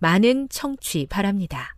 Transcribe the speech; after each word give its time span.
많은 0.00 0.48
청취 0.48 1.06
바랍니다. 1.08 1.76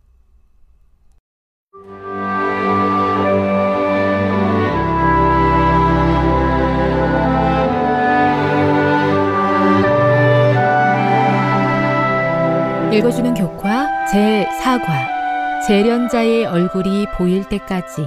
읽어주는 12.93 13.33
교과 13.33 14.05
제4과 14.11 15.65
재련자의 15.67 16.45
얼굴이 16.45 17.07
보일 17.17 17.47
때까지 17.49 18.03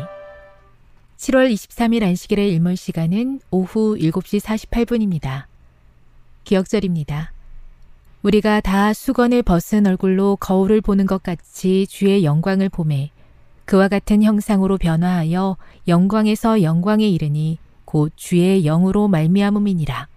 7월 1.18 1.52
23일 1.52 2.04
안식일의 2.04 2.52
일몰 2.52 2.76
시간은 2.76 3.40
오후 3.50 3.96
7시 3.98 4.40
48분입니다. 4.40 5.44
기억절입니다. 6.44 7.35
우리가 8.26 8.60
다 8.60 8.92
수건을 8.92 9.44
벗은 9.44 9.86
얼굴로 9.86 10.34
거울을 10.40 10.80
보는 10.80 11.06
것 11.06 11.22
같이 11.22 11.86
주의 11.88 12.24
영광을 12.24 12.68
보매 12.68 13.12
그와 13.66 13.86
같은 13.86 14.24
형상으로 14.24 14.78
변화하여 14.78 15.56
영광에서 15.86 16.62
영광에 16.62 17.06
이르니 17.06 17.58
곧 17.84 18.12
주의 18.16 18.64
영으로 18.64 19.06
말미암음이니라. 19.06 20.08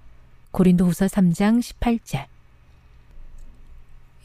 고린도후서 0.50 1.06
3장 1.06 1.60
18절. 1.60 2.26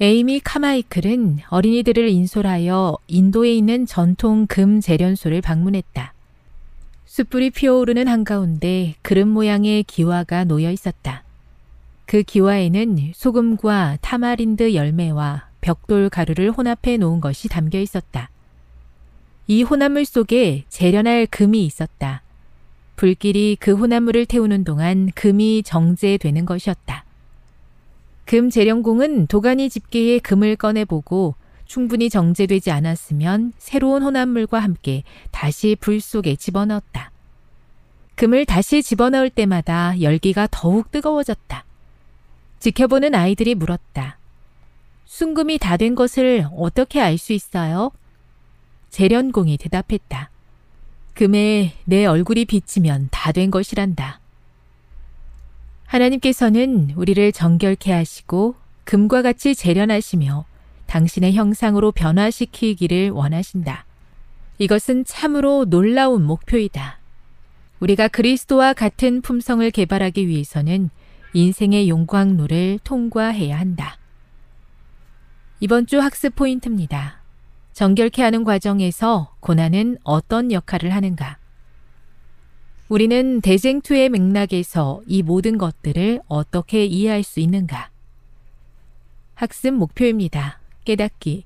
에이미 0.01 0.41
카마이클은 0.41 1.41
어린이들을 1.51 2.09
인솔하여 2.09 2.97
인도에 3.07 3.55
있는 3.55 3.85
전통 3.85 4.47
금 4.47 4.81
재련소를 4.81 5.43
방문했다. 5.43 6.15
숯불이 7.05 7.51
피어오르는 7.51 8.09
한가운데 8.09 8.95
그릇 9.03 9.27
모양의 9.27 9.83
기와가 9.83 10.45
놓여 10.45 10.71
있었다. 10.71 11.24
그 12.07 12.23
기와에는 12.23 13.13
소금과 13.15 13.99
타마린드 14.01 14.75
열매와 14.75 15.49
벽돌 15.61 16.11
가루를 16.11 16.51
혼합해 16.51 16.99
놓은 16.99 17.21
것이 17.21 17.49
담겨 17.49 17.79
있었다. 17.79 18.31
이 19.47 19.63
혼합물 19.63 20.05
속에 20.05 20.65
재련할 20.69 21.27
금이 21.27 21.65
있었다. 21.65 22.23
불길이 22.97 23.57
그 23.59 23.75
혼합물을 23.75 24.27
태우는 24.27 24.65
동안 24.65 25.11
금이 25.15 25.63
정제되는 25.65 26.45
것이었다. 26.45 27.05
금 28.27 28.51
재련공은 28.51 29.27
도가니 29.27 29.69
집게에 29.69 30.19
금을 30.19 30.57
꺼내보고 30.57 31.35
충분히 31.67 32.09
정제되지 32.09 32.71
않았으면 32.71 33.53
새로운 33.59 34.03
혼합물과 34.03 34.59
함께 34.59 35.03
다시 35.31 35.77
불 35.79 36.01
속에 36.01 36.37
집어넣었다. 36.37 37.11
금을 38.15 38.47
다시 38.47 38.83
집어넣을 38.83 39.29
때마다 39.31 40.01
열기가 40.01 40.47
더욱 40.51 40.91
뜨거워졌다. 40.91 41.65
지켜보는 42.65 43.15
아이들이 43.15 43.55
물었다. 43.55 44.17
순금이 45.05 45.59
다 45.59 45.77
된 45.77 45.95
것을 45.95 46.47
어떻게 46.57 46.99
알 46.99 47.19
수 47.19 47.35
있어요? 47.35 47.91
재련공이 48.89 49.59
대답했다. 49.59 50.31
금에 51.13 51.75
내 51.85 52.07
얼굴이 52.07 52.47
비치면 52.47 53.09
다 53.11 53.33
된 53.33 53.51
것이란다. 53.51 54.19
하나님께서는 55.85 56.95
우리를 56.97 57.33
정결케 57.33 57.93
하시고 57.93 58.55
금과 58.85 59.21
같이 59.21 59.55
재련하시며 59.55 60.47
당신의 60.87 61.35
형상으로 61.35 61.93
변화시키기를 61.93 63.11
원하신다. 63.11 63.85
이것은 64.57 65.05
참으로 65.05 65.67
놀라운 65.67 66.25
목표이다. 66.25 66.99
우리가 67.81 68.09
그리스도와 68.09 68.73
같은 68.73 69.21
품성을 69.21 69.71
개발하기 69.71 70.29
위해서는 70.29 70.89
인생의 71.35 71.89
용광로를 71.89 72.79
통과해야 72.85 73.59
한다. 73.59 73.99
이번 75.59 75.87
주 75.87 76.01
학습 76.01 76.37
포인트입니다. 76.37 77.21
정결케 77.73 78.23
하는 78.23 78.45
과정에서 78.45 79.35
고난은 79.41 79.99
어떤 80.05 80.53
역할을 80.53 80.95
하는가? 80.95 81.39
우리는 82.89 83.41
대쟁투의 83.41 84.11
맥락에서 84.11 85.03
이 85.07 85.23
모든 85.23 85.59
것들을 85.59 86.21
어떻게 86.29 86.85
이해할 86.85 87.25
수 87.25 87.41
있는가? 87.41 87.91
학습 89.35 89.75
목표입니다. 89.75 90.61
깨닫기. 90.85 91.45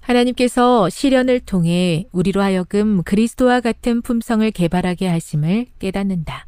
하나님께서 0.00 0.88
시련을 0.88 1.40
통해 1.40 2.06
우리로 2.12 2.40
하여금 2.40 3.02
그리스도와 3.02 3.60
같은 3.60 4.00
품성을 4.00 4.50
개발하게 4.50 5.08
하심을 5.08 5.66
깨닫는다. 5.78 6.46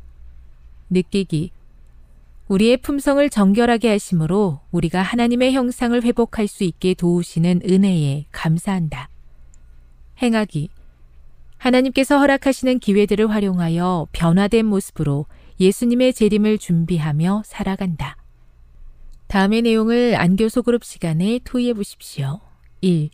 느끼기. 0.88 1.50
우리의 2.50 2.78
품성을 2.78 3.30
정결하게 3.30 3.90
하심으로 3.90 4.58
우리가 4.72 5.02
하나님의 5.02 5.52
형상을 5.52 6.02
회복할 6.02 6.48
수 6.48 6.64
있게 6.64 6.94
도우시는 6.94 7.60
은혜에 7.64 8.26
감사한다. 8.32 9.08
행하기. 10.20 10.68
하나님께서 11.58 12.18
허락하시는 12.18 12.80
기회들을 12.80 13.30
활용하여 13.30 14.08
변화된 14.10 14.66
모습으로 14.66 15.26
예수님의 15.60 16.12
재림을 16.12 16.58
준비하며 16.58 17.44
살아간다. 17.46 18.16
다음의 19.28 19.62
내용을 19.62 20.16
안교 20.16 20.48
소 20.48 20.62
그룹 20.64 20.82
시간에 20.82 21.38
토의해 21.44 21.72
보십시오. 21.72 22.40
1. 22.80 23.10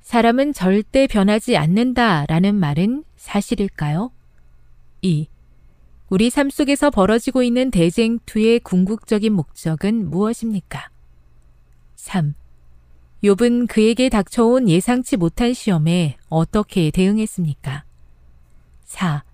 사람은 0.00 0.52
절대 0.52 1.06
변하지 1.06 1.56
않는다 1.56 2.26
라는 2.26 2.56
말은 2.56 3.04
사실일까요? 3.14 4.10
2. 5.02 5.28
우리 6.08 6.30
삶 6.30 6.50
속에서 6.50 6.90
벌어지고 6.90 7.42
있는 7.42 7.72
대쟁투의 7.72 8.60
궁극적인 8.60 9.32
목적은 9.32 10.08
무엇입니까? 10.08 10.88
3. 11.96 12.34
욥은 13.24 13.66
그에게 13.66 14.08
닥쳐온 14.08 14.68
예상치 14.68 15.16
못한 15.16 15.52
시험에 15.52 16.16
어떻게 16.28 16.92
대응했습니까? 16.92 17.84
4. 18.84 19.24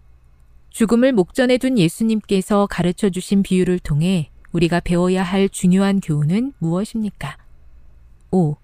죽음을 0.70 1.12
목전에 1.12 1.58
둔 1.58 1.78
예수님께서 1.78 2.66
가르쳐 2.70 3.10
주신 3.10 3.42
비유를 3.42 3.78
통해 3.78 4.30
우리가 4.52 4.80
배워야 4.80 5.22
할 5.22 5.50
중요한 5.50 6.00
교훈은 6.00 6.54
무엇입니까? 6.58 7.36
5. 8.30 8.56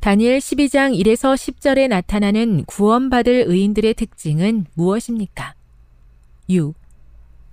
다니엘 0.00 0.38
12장 0.38 0.98
1에서 0.98 1.34
10절에 1.34 1.88
나타나는 1.88 2.64
구원받을 2.64 3.44
의인들의 3.48 3.92
특징은 3.94 4.64
무엇입니까? 4.72 5.54
6. 6.48 6.83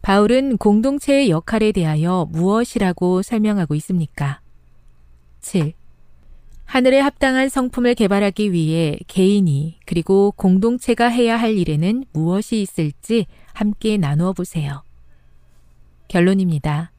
바울은 0.02 0.58
공동체의 0.58 1.30
역할에 1.30 1.72
대하여 1.72 2.28
무엇이라고 2.32 3.22
설명하고 3.22 3.76
있습니까? 3.76 4.42
7. 5.42 5.74
하늘에 6.66 7.00
합당한 7.00 7.50
성품을 7.50 7.96
개발하기 7.96 8.52
위해 8.52 8.98
개인이 9.08 9.78
그리고 9.86 10.32
공동체가 10.32 11.08
해야 11.08 11.38
할 11.38 11.58
일에는 11.58 12.06
무엇이 12.14 12.62
있을지 12.62 13.28
함께 13.54 13.98
나누어 13.98 14.34
보세요. 14.34 14.84
결론입니다. 16.08 16.92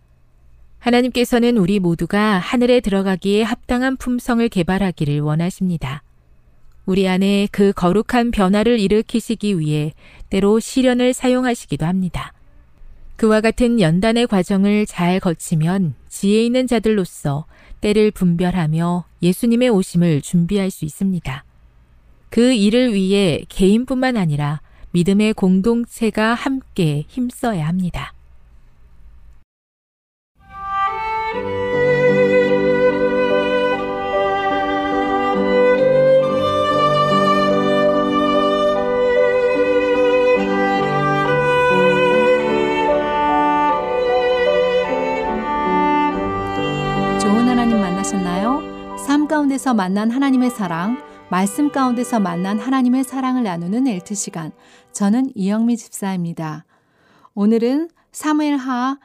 하나님께서는 0.78 1.56
우리 1.56 1.80
모두가 1.80 2.38
하늘에 2.38 2.80
들어가기에 2.80 3.42
합당한 3.42 3.96
품성을 3.96 4.46
개발하기를 4.48 5.20
원하십니다. 5.20 6.02
우리 6.84 7.08
안에 7.08 7.48
그 7.50 7.72
거룩한 7.72 8.30
변화를 8.32 8.78
일으키시기 8.78 9.58
위해 9.58 9.92
때로 10.28 10.60
시련을 10.60 11.14
사용하시기도 11.14 11.86
합니다. 11.86 12.32
그와 13.22 13.40
같은 13.40 13.80
연단의 13.80 14.26
과정을 14.26 14.84
잘 14.84 15.20
거치면 15.20 15.94
지혜 16.08 16.44
있는 16.44 16.66
자들로서 16.66 17.44
때를 17.80 18.10
분별하며 18.10 19.04
예수님의 19.22 19.68
오심을 19.68 20.22
준비할 20.22 20.72
수 20.72 20.84
있습니다. 20.84 21.44
그 22.30 22.52
일을 22.52 22.94
위해 22.94 23.44
개인뿐만 23.48 24.16
아니라 24.16 24.60
믿음의 24.90 25.34
공동체가 25.34 26.34
함께 26.34 27.04
힘써야 27.06 27.68
합니다. 27.68 28.12
가운데서 49.32 49.72
만난 49.72 50.10
하나님의 50.10 50.50
사랑, 50.50 51.02
말씀 51.30 51.72
가운데서 51.72 52.20
만난 52.20 52.58
하나님의 52.58 53.02
사랑을 53.02 53.44
나누는 53.44 53.86
엘트 53.86 54.14
시간. 54.14 54.52
저는 54.92 55.32
이영미 55.34 55.78
집사입니다. 55.78 56.66
오늘은 57.32 57.88
사무엘하 58.12 58.98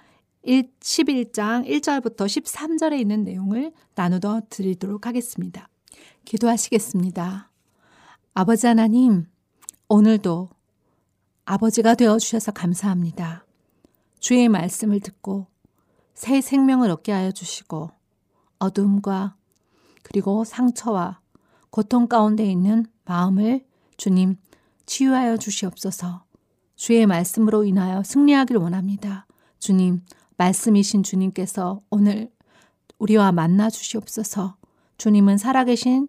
11장 0.46 1.66
1절부터 1.66 2.26
13절에 2.26 3.00
있는 3.00 3.24
내용을 3.24 3.72
나누어 3.96 4.42
드리도록 4.50 5.08
하겠습니다. 5.08 5.70
기도하시겠습니다. 6.26 7.50
아버지 8.34 8.68
하나님, 8.68 9.28
오늘도 9.88 10.50
아버지가 11.46 11.96
되어 11.96 12.18
주셔서 12.18 12.52
감사합니다. 12.52 13.46
주의 14.20 14.50
말씀을 14.50 15.00
듣고 15.00 15.48
새 16.16 16.42
생명을 16.42 16.92
얻게 16.92 17.14
하여 17.14 17.32
주시고 17.32 17.92
어둠과 18.60 19.37
그리고 20.08 20.46
상처와 20.46 21.20
고통 21.70 22.08
가운데 22.08 22.46
있는 22.50 22.86
마음을 23.04 23.66
주님 23.98 24.38
치유하여 24.86 25.36
주시옵소서. 25.36 26.24
주의 26.78 27.06
말씀으로 27.06 27.66
인하여 27.66 28.04
승리하길 28.04 28.56
원합니다. 28.56 29.28
주님, 29.60 30.02
말씀이신 30.38 31.04
주님께서 31.04 31.82
오늘 31.90 32.32
우리와 33.00 33.34
만나 33.34 33.70
주시옵소서. 33.70 34.56
주님은 34.98 35.38
살아계신 35.38 36.08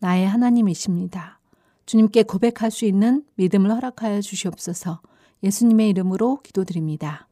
나의 0.00 0.26
하나님이십니다. 0.26 1.38
주님께 1.86 2.24
고백할 2.24 2.72
수 2.72 2.84
있는 2.84 3.24
믿음을 3.36 3.70
허락하여 3.70 4.22
주시옵소서. 4.22 5.00
예수님의 5.44 5.90
이름으로 5.90 6.40
기도드립니다. 6.42 7.28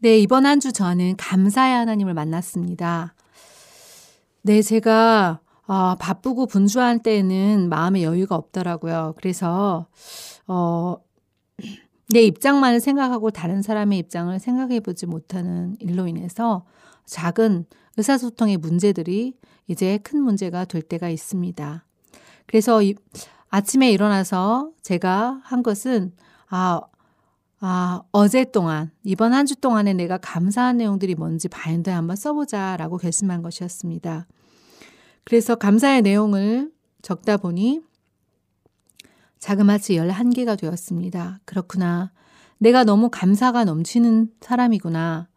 네, 0.00 0.18
이번 0.18 0.46
한 0.46 0.58
주 0.58 0.72
저는 0.72 1.14
감사의 1.16 1.76
하나님을 1.76 2.12
만났습니다. 2.12 3.14
네, 4.46 4.60
제가 4.60 5.40
어, 5.66 5.94
바쁘고 5.94 6.44
분주한 6.44 7.00
때에는 7.00 7.70
마음의 7.70 8.04
여유가 8.04 8.36
없더라고요. 8.36 9.14
그래서 9.16 9.86
어, 10.46 10.96
내 12.12 12.20
입장만을 12.20 12.80
생각하고 12.80 13.30
다른 13.30 13.62
사람의 13.62 13.98
입장을 14.00 14.38
생각해 14.38 14.80
보지 14.80 15.06
못하는 15.06 15.78
일로 15.80 16.06
인해서 16.06 16.66
작은 17.06 17.64
의사소통의 17.96 18.58
문제들이 18.58 19.34
이제 19.66 19.96
큰 20.02 20.20
문제가 20.20 20.66
될 20.66 20.82
때가 20.82 21.08
있습니다. 21.08 21.86
그래서 22.44 22.82
이, 22.82 22.96
아침에 23.48 23.90
일어나서 23.90 24.72
제가 24.82 25.40
한 25.42 25.62
것은 25.62 26.12
아, 26.50 26.82
아, 27.66 28.02
어제 28.12 28.44
동안, 28.44 28.90
이번 29.04 29.32
한 29.32 29.46
주 29.46 29.56
동안에 29.56 29.94
내가 29.94 30.18
감사한 30.18 30.76
내용들이 30.76 31.14
뭔지 31.14 31.48
바인더에 31.48 31.94
한번 31.94 32.14
써보자 32.14 32.76
라고 32.76 32.98
결심한 32.98 33.40
것이었습니다. 33.40 34.26
그래서 35.24 35.54
감사의 35.54 36.02
내용을 36.02 36.70
적다 37.00 37.38
보니 37.38 37.80
자그마치 39.38 39.96
11개가 39.96 40.58
되었습니다. 40.58 41.40
그렇구나. 41.46 42.12
내가 42.58 42.84
너무 42.84 43.08
감사가 43.10 43.64
넘치는 43.64 44.28
사람이구나. 44.42 45.28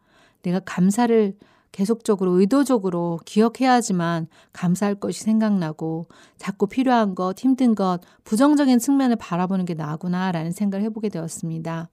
내가 0.42 0.60
감사를 0.60 1.34
계속적으로 1.72 2.40
의도적으로 2.40 3.20
기억해야지만 3.24 4.26
감사할 4.52 4.96
것이 4.96 5.22
생각나고 5.22 6.08
자꾸 6.36 6.66
필요한 6.66 7.14
것, 7.14 7.38
힘든 7.42 7.74
것, 7.74 8.00
부정적인 8.24 8.78
측면을 8.78 9.16
바라보는 9.16 9.64
게 9.64 9.72
나구나라는 9.72 10.52
생각을 10.52 10.84
해보게 10.84 11.08
되었습니다. 11.08 11.88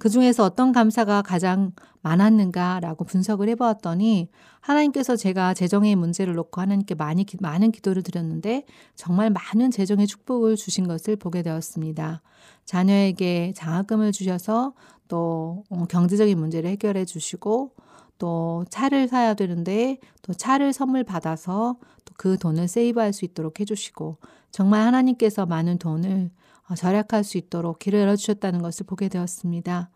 그 0.00 0.08
중에서 0.08 0.44
어떤 0.44 0.72
감사가 0.72 1.22
가장 1.22 1.72
많았는가라고 2.00 3.04
분석을 3.04 3.48
해보았더니 3.50 4.30
하나님께서 4.60 5.14
제가 5.14 5.54
재정의 5.54 5.94
문제를 5.94 6.34
놓고 6.34 6.60
하나님께 6.60 6.94
많이 6.94 7.24
많은 7.38 7.70
기도를 7.70 8.02
드렸는데 8.02 8.64
정말 8.96 9.30
많은 9.30 9.70
재정의 9.70 10.06
축복을 10.06 10.56
주신 10.56 10.88
것을 10.88 11.16
보게 11.16 11.42
되었습니다. 11.42 12.22
자녀에게 12.64 13.52
장학금을 13.54 14.12
주셔서 14.12 14.72
또 15.06 15.64
어, 15.68 15.84
경제적인 15.84 16.38
문제를 16.38 16.70
해결해 16.70 17.04
주시고 17.04 17.74
또 18.18 18.64
차를 18.70 19.06
사야 19.06 19.34
되는데 19.34 19.98
또 20.22 20.32
차를 20.32 20.72
선물 20.72 21.04
받아서 21.04 21.76
또 22.04 22.10
그 22.20 22.36
돈을 22.36 22.68
세이브할 22.68 23.14
수 23.14 23.24
있도록 23.24 23.60
해주시고 23.60 24.18
정말 24.50 24.82
하나님께서 24.82 25.46
많은 25.46 25.78
돈을 25.78 26.24
어, 26.24 26.39
절약할 26.74 27.24
수 27.24 27.38
있도록 27.38 27.78
길을 27.78 28.00
열어주셨다는 28.00 28.62
것을 28.62 28.86
보게 28.86 29.08
되었습니다. 29.08 29.90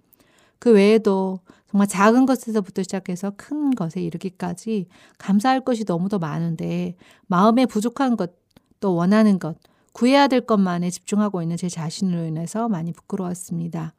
그 0.58 0.72
외에도 0.72 1.40
정말 1.70 1.88
작은 1.88 2.26
것에서부터 2.26 2.82
시작해서 2.82 3.32
큰 3.36 3.70
것에 3.74 4.00
이르기까지 4.00 4.86
감사할 5.18 5.60
것이 5.60 5.84
너무도 5.86 6.18
많은데 6.18 6.96
마음에 7.26 7.66
부족한 7.66 8.16
것, 8.16 8.32
또 8.80 8.94
원하는 8.94 9.38
것, 9.38 9.56
구해야 9.92 10.26
될 10.26 10.40
것만에 10.40 10.90
집중하고 10.90 11.42
있는 11.42 11.56
제 11.56 11.68
자신으로 11.68 12.24
인해서 12.26 12.68
많이 12.68 12.92
부끄러웠습니다. 12.92 13.94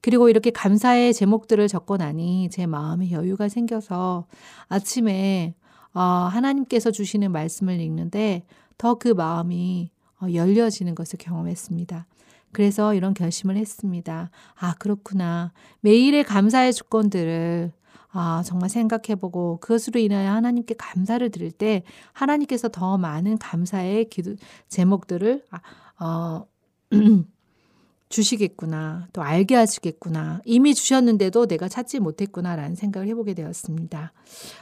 그리고 0.00 0.28
이렇게 0.28 0.50
감사의 0.50 1.12
제목들을 1.14 1.68
적고 1.68 1.96
나니 1.98 2.48
제 2.50 2.66
마음에 2.66 3.10
여유가 3.10 3.48
생겨서 3.48 4.26
아침에 4.68 5.54
어, 5.92 6.00
하나님께서 6.00 6.90
주시는 6.90 7.32
말씀을 7.32 7.80
읽는데 7.80 8.44
더 8.78 8.94
그 8.94 9.08
마음이 9.08 9.90
어, 10.22 10.26
열려지는 10.32 10.94
것을 10.94 11.18
경험했습니다. 11.18 12.06
그래서 12.52 12.94
이런 12.94 13.14
결심을 13.14 13.56
했습니다. 13.56 14.30
아, 14.58 14.74
그렇구나. 14.74 15.52
매일의 15.80 16.24
감사의 16.24 16.72
조건들을 16.72 17.72
아, 18.12 18.42
정말 18.44 18.68
생각해보고 18.68 19.58
그것으로 19.60 20.00
인하여 20.00 20.32
하나님께 20.32 20.74
감사를 20.76 21.28
드릴 21.30 21.52
때 21.52 21.84
하나님께서 22.12 22.68
더 22.68 22.98
많은 22.98 23.38
감사의 23.38 24.08
기도, 24.10 24.34
제목들을, 24.68 25.44
아, 25.50 26.04
어, 26.04 26.46
주시겠구나. 28.08 29.06
또 29.12 29.22
알게 29.22 29.54
하시겠구나. 29.54 30.40
이미 30.44 30.74
주셨는데도 30.74 31.46
내가 31.46 31.68
찾지 31.68 32.00
못했구나라는 32.00 32.74
생각을 32.74 33.06
해보게 33.08 33.34
되었습니다. 33.34 34.12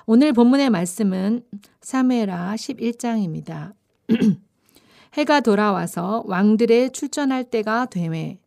오늘 0.05 0.35
본문의 0.35 0.69
말씀은 0.69 1.43
사무엘하 1.81 2.55
11장입니다. 2.55 3.73
해가 5.15 5.41
돌아와서 5.41 6.23
왕들의 6.27 6.93
출전할 6.93 7.45
때가 7.45 7.87
되매 7.87 8.39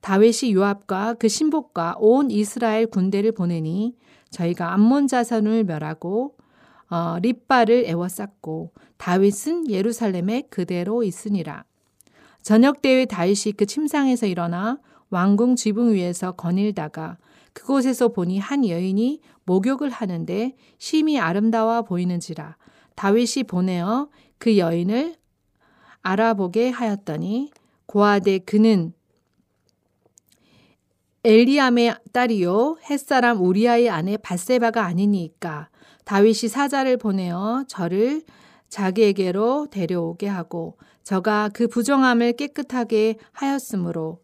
다윗이 0.00 0.54
요압과 0.54 1.14
그 1.14 1.28
신복과 1.28 1.96
온 1.98 2.30
이스라엘 2.30 2.86
군대를 2.86 3.32
보내니 3.32 3.96
저희가 4.30 4.72
암몬 4.72 5.08
자손을 5.08 5.64
멸하고 5.64 6.36
어, 6.88 7.18
립바를 7.20 7.84
에워쌌고 7.86 8.72
다윗은 8.96 9.70
예루살렘에 9.70 10.42
그대로 10.50 11.02
있으니라. 11.04 11.64
저녁 12.42 12.82
때에 12.82 13.04
다윗이 13.04 13.52
그 13.56 13.66
침상에서 13.66 14.26
일어나 14.26 14.78
왕궁 15.10 15.56
지붕 15.56 15.92
위에서 15.92 16.32
거닐다가 16.32 17.18
그곳에서 17.52 18.08
보니 18.08 18.38
한 18.38 18.66
여인이 18.66 19.20
목욕을 19.44 19.90
하는데 19.90 20.54
심히 20.78 21.18
아름다워 21.18 21.82
보이는지라 21.82 22.56
다윗이 22.94 23.44
보내어 23.48 24.08
그 24.38 24.56
여인을 24.56 25.16
알아보게 26.02 26.70
하였더니 26.70 27.50
고아대 27.86 28.38
그는 28.38 28.92
엘리암의 31.24 31.96
딸이요 32.12 32.78
햇사람 32.88 33.42
우리아의 33.42 33.90
아내 33.90 34.16
바세바가 34.16 34.84
아니니까 34.84 35.68
다윗이 36.04 36.48
사자를 36.48 36.96
보내어 36.96 37.64
저를 37.68 38.22
자기에게로 38.68 39.66
데려오게 39.70 40.28
하고 40.28 40.78
저가 41.02 41.50
그 41.52 41.66
부정함을 41.66 42.34
깨끗하게 42.34 43.16
하였으므로 43.32 44.20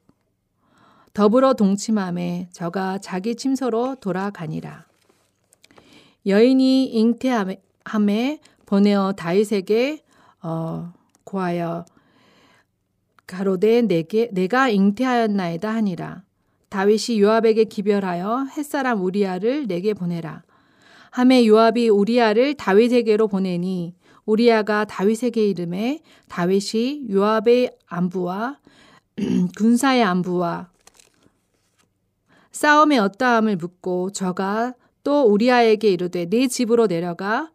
더불어 1.12 1.54
동침함에 1.54 2.48
저가 2.52 2.98
자기 2.98 3.34
침소로 3.34 3.96
돌아가니라. 3.96 4.84
여인이 6.26 6.86
잉태함에 6.86 8.40
보내어 8.66 9.12
다윗에게 9.12 10.02
어, 10.42 10.92
고하여 11.26 11.84
가로되 13.26 13.82
내게 13.82 14.30
내가 14.32 14.68
잉태하였나이다 14.68 15.68
하니라. 15.74 16.22
다윗이 16.68 17.20
요압에게 17.20 17.64
기별하여 17.64 18.46
햇사람 18.56 19.02
우리아를 19.02 19.66
내게 19.66 19.92
보내라. 19.92 20.42
함에 21.10 21.46
요압이 21.46 21.88
우리아를 21.88 22.54
다윗에게로 22.54 23.28
보내니 23.28 23.94
우리아가 24.24 24.84
다윗에게 24.84 25.48
이름에 25.48 26.00
다윗이 26.28 27.06
요압의 27.10 27.76
안부와 27.86 28.58
군사의 29.56 30.02
안부와 30.02 30.70
싸움의 32.50 32.98
어떠함을 32.98 33.56
묻고 33.56 34.12
저가 34.12 34.74
또 35.04 35.22
우리아에게 35.22 35.88
이르되 35.88 36.26
네 36.26 36.48
집으로 36.48 36.86
내려가 36.86 37.50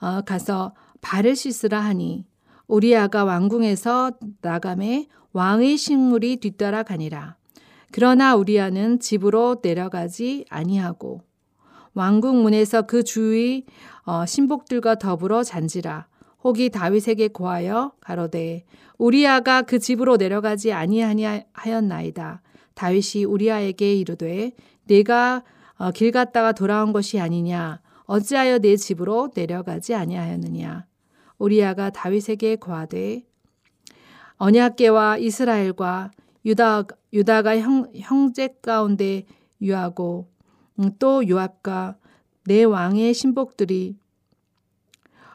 어, 0.00 0.20
가서 0.22 0.74
발을 1.00 1.34
씻으라 1.34 1.80
하니 1.80 2.29
우리아가 2.70 3.24
왕궁에서 3.24 4.12
나감에 4.42 5.08
왕의 5.32 5.76
식물이 5.76 6.36
뒤따라 6.36 6.84
가니라. 6.84 7.36
그러나 7.90 8.36
우리아는 8.36 9.00
집으로 9.00 9.56
내려가지 9.60 10.44
아니하고 10.48 11.22
왕궁 11.94 12.42
문에서 12.42 12.82
그 12.82 13.02
주위 13.02 13.64
어, 14.04 14.24
신복들과 14.24 14.94
더불어 14.94 15.42
잔지라. 15.42 16.06
혹이 16.44 16.70
다윗에게 16.70 17.28
고하여 17.28 17.92
가로되 18.00 18.64
우리아가 18.98 19.62
그 19.62 19.80
집으로 19.80 20.16
내려가지 20.16 20.72
아니하였나이다. 20.72 22.40
다윗이 22.74 23.24
우리아에게 23.24 23.96
이르되 23.96 24.52
내가 24.84 25.42
어, 25.76 25.90
길 25.90 26.12
갔다가 26.12 26.52
돌아온 26.52 26.92
것이 26.92 27.18
아니냐 27.18 27.80
어찌하여 28.06 28.58
내 28.58 28.76
집으로 28.76 29.30
내려가지 29.34 29.94
아니하였느냐 29.94 30.89
우리아가 31.40 31.90
다윗에게 31.90 32.56
고하되 32.56 33.24
언약계와 34.36 35.18
이스라엘과 35.18 36.10
유다 36.44 36.84
유다가 37.12 37.58
형, 37.58 37.90
형제 37.96 38.48
가운데 38.62 39.24
유하고 39.60 40.28
음, 40.78 40.90
또 40.98 41.26
요압과 41.28 41.96
내 42.44 42.62
왕의 42.62 43.14
신복들이 43.14 43.96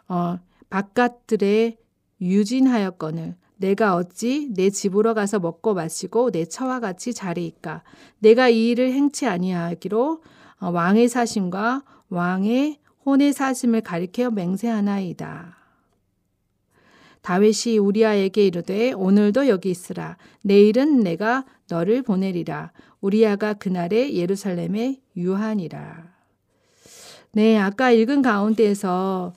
어, 0.08 0.38
바깥들에 0.70 1.78
유진하였거늘 2.22 3.36
내가 3.58 3.96
어찌 3.96 4.50
내 4.54 4.70
집으로 4.70 5.14
가서 5.14 5.40
먹고 5.40 5.74
마시고 5.74 6.32
내 6.32 6.46
처와 6.46 6.80
같이 6.80 7.14
자리이까 7.14 7.84
내가 8.20 8.50
이 8.50 8.70
일을 8.70 8.92
행치 8.92 9.28
아니하기로 9.28 10.24
어, 10.60 10.70
왕의 10.70 11.10
사심과 11.10 11.84
왕의 12.10 12.80
혼의 13.06 13.34
사심을 13.34 13.82
가리켜 13.82 14.32
맹세하나이다. 14.32 15.64
다윗이 17.25 17.79
우리아에게 17.79 18.46
이르되 18.46 18.91
오늘도 18.91 19.48
여기 19.48 19.72
있으라 19.72 20.15
내일은 20.44 21.00
내가 21.00 21.44
너를 21.67 22.03
보내리라 22.03 22.72
우리아가 23.01 23.53
그날에 23.53 24.13
예루살렘에 24.13 25.00
유하니라. 25.17 26.03
네, 27.32 27.58
아까 27.58 27.89
읽은 27.89 28.22
가운데에서 28.22 29.34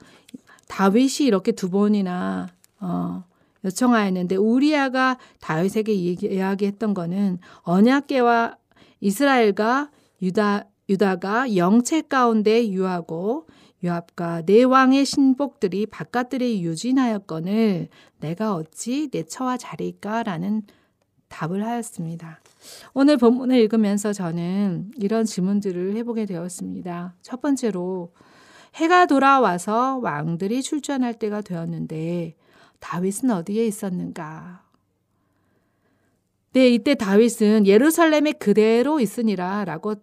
다윗이 0.66 1.20
이렇게 1.20 1.52
두 1.52 1.70
번이나 1.70 2.50
어, 2.78 3.24
요청하였는데 3.64 4.36
우리아가 4.36 5.16
다윗에게 5.40 5.90
이야기했던 5.94 6.92
거는 6.92 7.38
언약계와 7.62 8.58
이스라엘과 9.00 9.90
유다 10.20 10.64
유다가 10.90 11.56
영체 11.56 12.02
가운데 12.02 12.68
유하고 12.68 13.46
요압과 13.84 14.42
내 14.42 14.64
왕의 14.64 15.04
신복들이 15.04 15.86
바깥들에 15.86 16.60
유진하였거늘 16.60 17.88
내가 18.18 18.54
어찌 18.54 19.08
내 19.10 19.22
처와 19.22 19.56
자리일까라는 19.56 20.62
답을 21.28 21.64
하였습니다. 21.64 22.40
오늘 22.94 23.16
본문을 23.16 23.56
읽으면서 23.58 24.12
저는 24.12 24.90
이런 24.96 25.24
질문들을 25.24 25.94
해보게 25.96 26.26
되었습니다. 26.26 27.14
첫 27.22 27.40
번째로 27.40 28.12
해가 28.74 29.06
돌아와서 29.06 29.98
왕들이 29.98 30.62
출전할 30.62 31.14
때가 31.14 31.42
되었는데 31.42 32.34
다윗은 32.80 33.30
어디에 33.30 33.66
있었는가? 33.66 34.64
네, 36.52 36.68
이때 36.70 36.94
다윗은 36.94 37.66
예루살렘에 37.66 38.32
그대로 38.32 39.00
있으니라 39.00 39.64
라고 39.64 39.94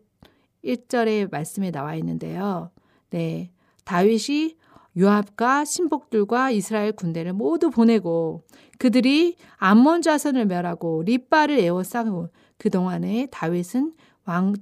1절의 0.63 1.31
말씀에 1.31 1.71
나와 1.71 1.95
있는데요. 1.95 2.71
네, 3.09 3.51
다윗이 3.85 4.57
요압과 4.97 5.65
신복들과 5.65 6.51
이스라엘 6.51 6.91
군대를 6.91 7.33
모두 7.33 7.69
보내고 7.69 8.43
그들이 8.77 9.35
암몬 9.57 10.01
자손을 10.01 10.45
멸하고 10.45 11.03
립바를 11.03 11.59
에워싸고 11.59 12.29
그동안에 12.57 13.27
다윗은 13.31 13.93
왕 14.25 14.53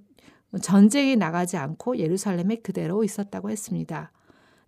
전쟁에 0.62 1.16
나가지 1.16 1.58
않고 1.58 1.98
예루살렘에 1.98 2.58
그대로 2.58 3.04
있었다고 3.04 3.50
했습니다. 3.50 4.12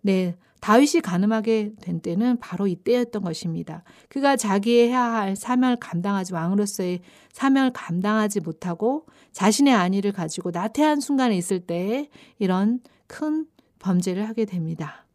네, 0.00 0.36
다윗이 0.60 1.00
가늠하게 1.02 1.74
된 1.80 2.00
때는 2.00 2.38
바로 2.38 2.66
이때였던 2.66 3.22
것입니다. 3.22 3.84
그가 4.08 4.36
자기의 4.36 4.88
해야 4.88 5.02
할 5.02 5.36
사명을 5.36 5.76
감당하지 5.76 6.32
왕으로서의 6.34 7.00
사명을 7.32 7.72
감당하지 7.72 8.40
못하고 8.40 9.06
자신의 9.32 9.74
안위를 9.74 10.12
가지고 10.12 10.50
나태한 10.50 11.00
순간에 11.00 11.36
있을 11.36 11.60
때 11.60 12.08
이런 12.38 12.80
큰 13.06 13.46
범죄를 13.86 14.28
하게 14.28 14.44
됩니다. 14.44 15.06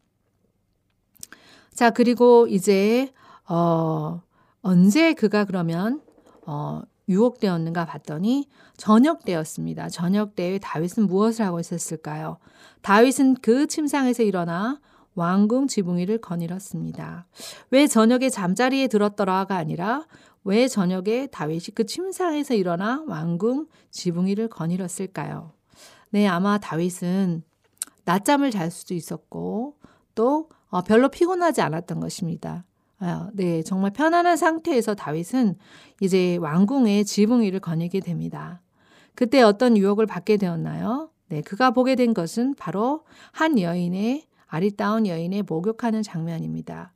자, 1.74 1.90
그리고 1.90 2.46
이제 2.48 3.12
어 3.46 4.22
언제 4.62 5.12
그가 5.12 5.44
그러면 5.44 6.00
어 6.46 6.80
유혹되었는가 7.08 7.84
봤더니 7.84 8.48
저녁 8.78 9.24
때였습니다. 9.24 9.90
저녁 9.90 10.34
때에 10.34 10.58
다윗은 10.58 11.06
무엇을 11.06 11.44
하고 11.44 11.60
있었을까요? 11.60 12.38
다윗은 12.80 13.34
그 13.42 13.66
침상에서 13.66 14.22
일어나 14.22 14.80
왕궁 15.14 15.66
지붕 15.66 15.98
위를 15.98 16.18
거닐었습니다. 16.18 17.26
왜 17.70 17.86
저녁에 17.86 18.30
잠자리에 18.30 18.86
들었더라가 18.86 19.56
아니라 19.56 20.06
왜 20.44 20.66
저녁에 20.66 21.26
다윗이 21.26 21.74
그 21.74 21.84
침상에서 21.84 22.54
일어나 22.54 23.04
왕궁 23.06 23.66
지붕 23.90 24.26
위를 24.26 24.48
거닐었을까요? 24.48 25.52
네, 26.10 26.26
아마 26.26 26.58
다윗은 26.58 27.42
낮잠을 28.04 28.50
잘 28.50 28.70
수도 28.70 28.94
있었고 28.94 29.76
또 30.14 30.48
어, 30.68 30.82
별로 30.82 31.08
피곤하지 31.08 31.60
않았던 31.60 32.00
것입니다. 32.00 32.64
아, 32.98 33.30
네, 33.32 33.62
정말 33.62 33.90
편안한 33.92 34.36
상태에서 34.36 34.94
다윗은 34.94 35.56
이제 36.00 36.36
왕궁의 36.36 37.04
지붕 37.04 37.42
위를 37.42 37.60
거니게 37.60 38.00
됩니다. 38.00 38.60
그때 39.14 39.42
어떤 39.42 39.76
유혹을 39.76 40.06
받게 40.06 40.36
되었나요? 40.36 41.10
네, 41.28 41.42
그가 41.42 41.70
보게 41.70 41.94
된 41.94 42.14
것은 42.14 42.54
바로 42.54 43.04
한 43.32 43.58
여인의 43.58 44.24
아리따운 44.46 45.06
여인의 45.06 45.42
목욕하는 45.42 46.02
장면입니다. 46.02 46.92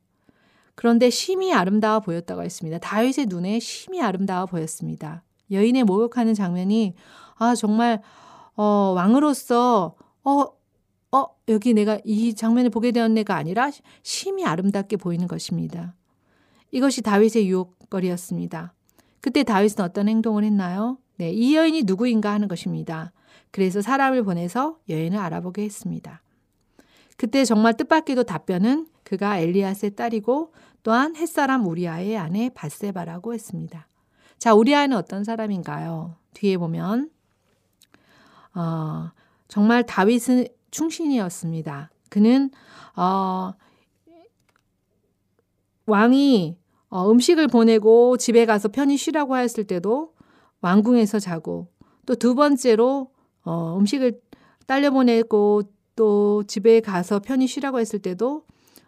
그런데 0.75 1.09
심히 1.09 1.53
아름다워 1.53 1.99
보였다고 1.99 2.43
했습니다. 2.43 2.77
다윗의 2.77 3.25
눈에 3.27 3.59
심히 3.59 4.01
아름다워 4.01 4.45
보였습니다. 4.45 5.23
여인의 5.51 5.83
목욕하는 5.83 6.35
장면이 6.35 6.93
아 7.35 7.55
정말 7.55 8.01
어, 8.55 8.93
왕으로서 8.95 9.95
어, 10.23 10.45
어 11.11 11.25
여기 11.47 11.73
내가 11.73 11.99
이 12.03 12.33
장면을 12.33 12.69
보게 12.69 12.91
되었네가 12.91 13.35
아니라 13.35 13.71
심히 14.03 14.45
아름답게 14.45 14.97
보이는 14.97 15.27
것입니다. 15.27 15.95
이것이 16.71 17.01
다윗의 17.01 17.47
유혹거리였습니다. 17.47 18.73
그때 19.21 19.43
다윗은 19.43 19.83
어떤 19.83 20.09
행동을 20.09 20.43
했나요? 20.43 20.97
네, 21.17 21.31
이 21.31 21.55
여인이 21.55 21.83
누구인가 21.83 22.31
하는 22.31 22.47
것입니다. 22.47 23.11
그래서 23.51 23.81
사람을 23.81 24.23
보내서 24.23 24.77
여인을 24.89 25.17
알아보게 25.17 25.63
했습니다. 25.63 26.21
그때 27.15 27.45
정말 27.45 27.75
뜻밖에도 27.75 28.23
답변은 28.23 28.87
그가 29.03 29.39
엘리아스의 29.39 29.95
딸이고 29.95 30.53
또한 30.83 31.15
햇사람 31.15 31.65
우리아의 31.65 32.17
아내 32.17 32.49
바세바라고 32.53 33.33
했습니다. 33.33 33.87
자, 34.37 34.53
우리아는 34.53 34.95
어떤 34.95 35.23
사람인가요? 35.23 36.15
뒤에 36.33 36.57
보면 36.57 37.09
어, 38.53 39.11
정말 39.47 39.83
다윗은 39.83 40.47
충신이었습니다. 40.77 41.89
그는 42.09 42.51
어, 42.95 43.53
왕이 45.87 46.57
어, 46.89 47.11
음식을 47.11 47.47
보내고 47.47 48.17
집에 48.17 48.45
가서 48.45 48.69
편히 48.69 48.95
쉬라고 48.95 49.37
했을 49.37 49.63
때도 49.63 50.13
왕궁에서 50.61 51.19
자고 51.19 51.67
또 52.05 52.15
두 52.15 52.35
번째로 52.35 53.11
어, 53.43 53.77
음식을 53.77 54.21
딸려 54.67 54.91
보내고 54.91 55.63
또 55.95 56.43
집에 56.43 56.79
가서 56.79 57.19
편히 57.19 57.47
쉬라고 57.47 57.79
했을 57.79 57.99
때도 57.99 58.45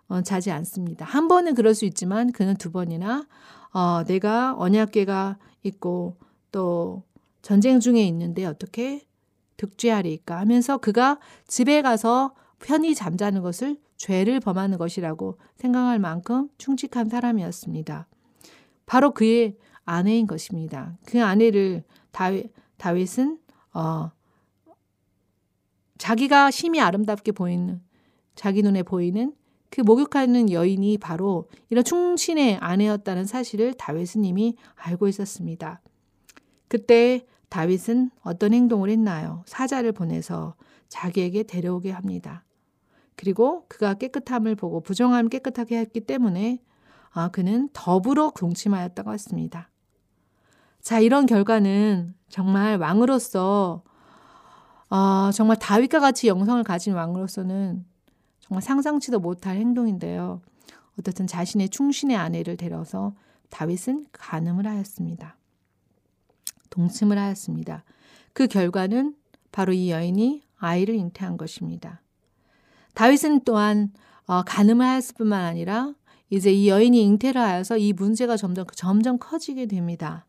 어, 0.08 0.22
자지 0.22 0.52
않습니다. 0.52 1.06
한 1.06 1.28
번은 1.28 1.56
그럴 1.56 1.74
수 1.74 1.86
있지만 1.86 2.32
그는 2.32 2.56
두 2.56 2.72
번이나 2.72 3.26
어, 3.74 4.04
내가 4.06 4.56
언약궤가 4.58 5.38
있고 5.64 6.18
또 6.52 7.04
전쟁 7.42 7.80
중에 7.80 8.04
있는데 8.04 8.46
어떻게 8.46 9.09
득죄하리까 9.60 10.40
하면서 10.40 10.78
그가 10.78 11.20
집에 11.48 11.82
가서 11.82 12.34
편히 12.60 12.96
잠자는 12.96 13.42
것을 13.42 13.78
죄를 13.98 14.40
범하는 14.40 14.78
것이라고 14.78 15.38
생각할 15.58 16.00
만큼 16.00 16.50
충직한 16.58 17.10
사람이었습니다. 17.10 18.08
바로 18.86 19.12
그의 19.12 19.58
아내인 19.84 20.26
것입니다. 20.26 20.98
그 21.06 21.22
아내를 21.22 21.84
다윗, 22.12 22.52
다윗은 22.78 23.38
어, 23.74 24.12
자기가 25.98 26.50
심히 26.52 26.80
아름답게 26.80 27.34
보이는 27.34 27.82
자기 28.36 28.62
눈에 28.62 28.84
보이는 28.84 29.34
그 29.70 29.82
목욕하는 29.82 30.52
여인이 30.52 30.98
바로 31.00 31.50
이런 31.70 31.84
충신의 31.84 32.58
아내였다는 32.58 33.26
사실을 33.26 33.74
다윗은 33.74 34.24
이미 34.24 34.56
알고 34.76 35.08
있었습니다. 35.10 35.82
그때 36.68 37.26
다윗은 37.50 38.12
어떤 38.22 38.54
행동을 38.54 38.90
했나요? 38.90 39.44
사자를 39.46 39.92
보내서 39.92 40.56
자기에게 40.88 41.44
데려오게 41.44 41.92
합니다. 41.92 42.46
그리고 43.16 43.66
그가 43.68 43.96
깨끗함을 43.96 44.56
보고 44.56 44.82
부정함을 44.82 45.30
깨끗하게 45.30 45.78
했기 45.80 46.00
때문에 46.00 46.62
아, 47.12 47.30
그는 47.30 47.70
더불어 47.74 48.32
동침하였다고 48.38 49.14
했습니다. 49.14 49.70
자, 50.82 51.00
이런 51.00 51.26
결과는 51.26 52.14
정말 52.30 52.78
왕으로서 52.78 53.84
어, 54.90 55.32
정말 55.34 55.58
다윗과 55.58 56.00
같이 56.00 56.28
영성을 56.28 56.64
가진 56.64 56.94
왕으로서는 56.94 57.86
정말 58.40 58.62
상상치도 58.62 59.20
못할 59.20 59.58
행동인데요. 59.58 60.42
어떻든 61.00 61.28
자신의 61.28 61.70
충신의 61.70 62.16
아내를 62.16 62.58
데려서 62.58 63.16
다윗은 63.50 64.06
간음을 64.12 64.66
하였습니다. 64.66 65.39
동침을 66.70 67.18
하였습니다. 67.18 67.84
그 68.34 68.48
결과는 68.48 69.16
바로 69.52 69.74
이 69.74 69.92
여인이 69.92 70.44
아이를 70.58 70.96
잉태한 70.96 71.38
것입니다. 71.38 72.02
다윗은 72.94 73.42
또한 73.46 73.92
어, 74.26 74.44
간음을 74.44 74.86
하였을 74.86 75.16
뿐만 75.16 75.44
아니라 75.44 75.94
이제 76.30 76.52
이 76.52 76.70
여인이 76.70 77.02
잉태를 77.02 77.42
하여서 77.42 77.78
이 77.78 77.94
문제가 77.94 78.38
점점 78.38 78.66
점점 78.76 79.18
커지게 79.18 79.66
됩니다. 79.66 80.26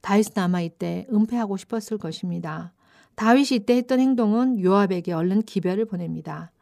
다윗은 0.00 0.38
아마 0.38 0.60
이때 0.60 1.06
은폐하고 1.12 1.56
싶었을 1.56 1.98
것입니다. 1.98 2.72
다윗이 3.16 3.48
이때 3.52 3.74
했던 3.74 3.98
행동은 3.98 4.62
요압에게 4.62 5.12
얼른 5.12 5.42
기별을 5.42 5.86
보냅니다. 5.86 6.52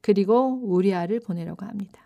그리고 0.00 0.60
우리아를 0.62 1.18
보내려고 1.18 1.66
합니다. 1.66 2.05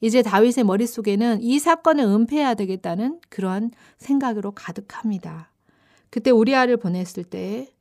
이제 0.00 0.22
다윗의 0.22 0.64
머릿속에는 0.64 1.42
이 1.42 1.58
사건을 1.58 2.04
은폐해야 2.04 2.54
되겠다는 2.54 3.20
그러한 3.28 3.70
생각으로 3.98 4.52
가득합니다. 4.52 5.50
그때 6.10 6.30
우리아를 6.30 6.76
보냈을 6.76 7.24
때 7.24 7.72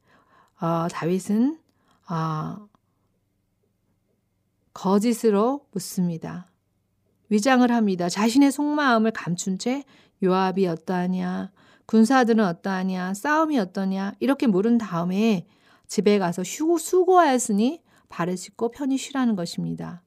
어, 0.59 0.87
다윗은 0.89 1.57
어, 2.09 2.67
거짓으로 4.73 5.65
묻습니다. 5.71 6.49
위장을 7.29 7.69
합니다. 7.71 8.07
자신의 8.07 8.51
속마음을 8.51 9.11
감춘 9.11 9.57
채 9.57 9.83
요압이 10.23 10.67
어떠하냐, 10.67 11.51
군사들은 11.85 12.43
어떠하냐, 12.43 13.13
싸움이 13.13 13.59
어떠냐 13.59 14.13
이렇게 14.19 14.47
물은 14.47 14.77
다음에 14.77 15.45
집에 15.87 16.17
가서 16.17 16.41
휴고 16.43 16.77
수고하였으니 16.77 17.81
발을 18.09 18.37
씻고 18.37 18.71
편히 18.71 18.97
쉬라는 18.97 19.35
것입니다. 19.35 20.01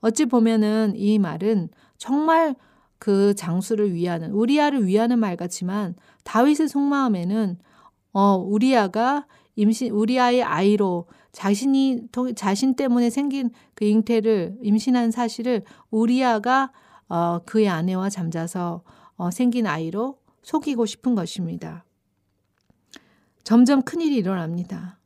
어찌 0.00 0.26
보면은 0.26 0.94
이 0.96 1.18
말은 1.18 1.70
정말 1.96 2.54
그 2.98 3.34
장수를 3.34 3.94
위하는 3.94 4.32
우리아를 4.32 4.86
위하는 4.86 5.18
말 5.18 5.36
같지만 5.36 5.94
다윗의 6.24 6.68
속마음에는 6.68 7.58
어 8.12 8.36
우리아가 8.36 9.26
임신 9.56 9.92
우리아의 9.92 10.42
아이로 10.42 11.06
자신이 11.32 12.02
자신 12.34 12.74
때문에 12.74 13.10
생긴 13.10 13.50
그 13.74 13.84
잉태를 13.84 14.58
임신한 14.62 15.10
사실을 15.10 15.64
우리아가 15.90 16.72
어 17.08 17.40
그의 17.44 17.68
아내와 17.68 18.10
잠자서 18.10 18.82
어 19.16 19.30
생긴 19.30 19.66
아이로 19.66 20.18
속이고 20.42 20.86
싶은 20.86 21.14
것입니다. 21.14 21.84
점점 23.44 23.82
큰 23.82 24.00
일이 24.00 24.16
일어납니다. 24.16 24.98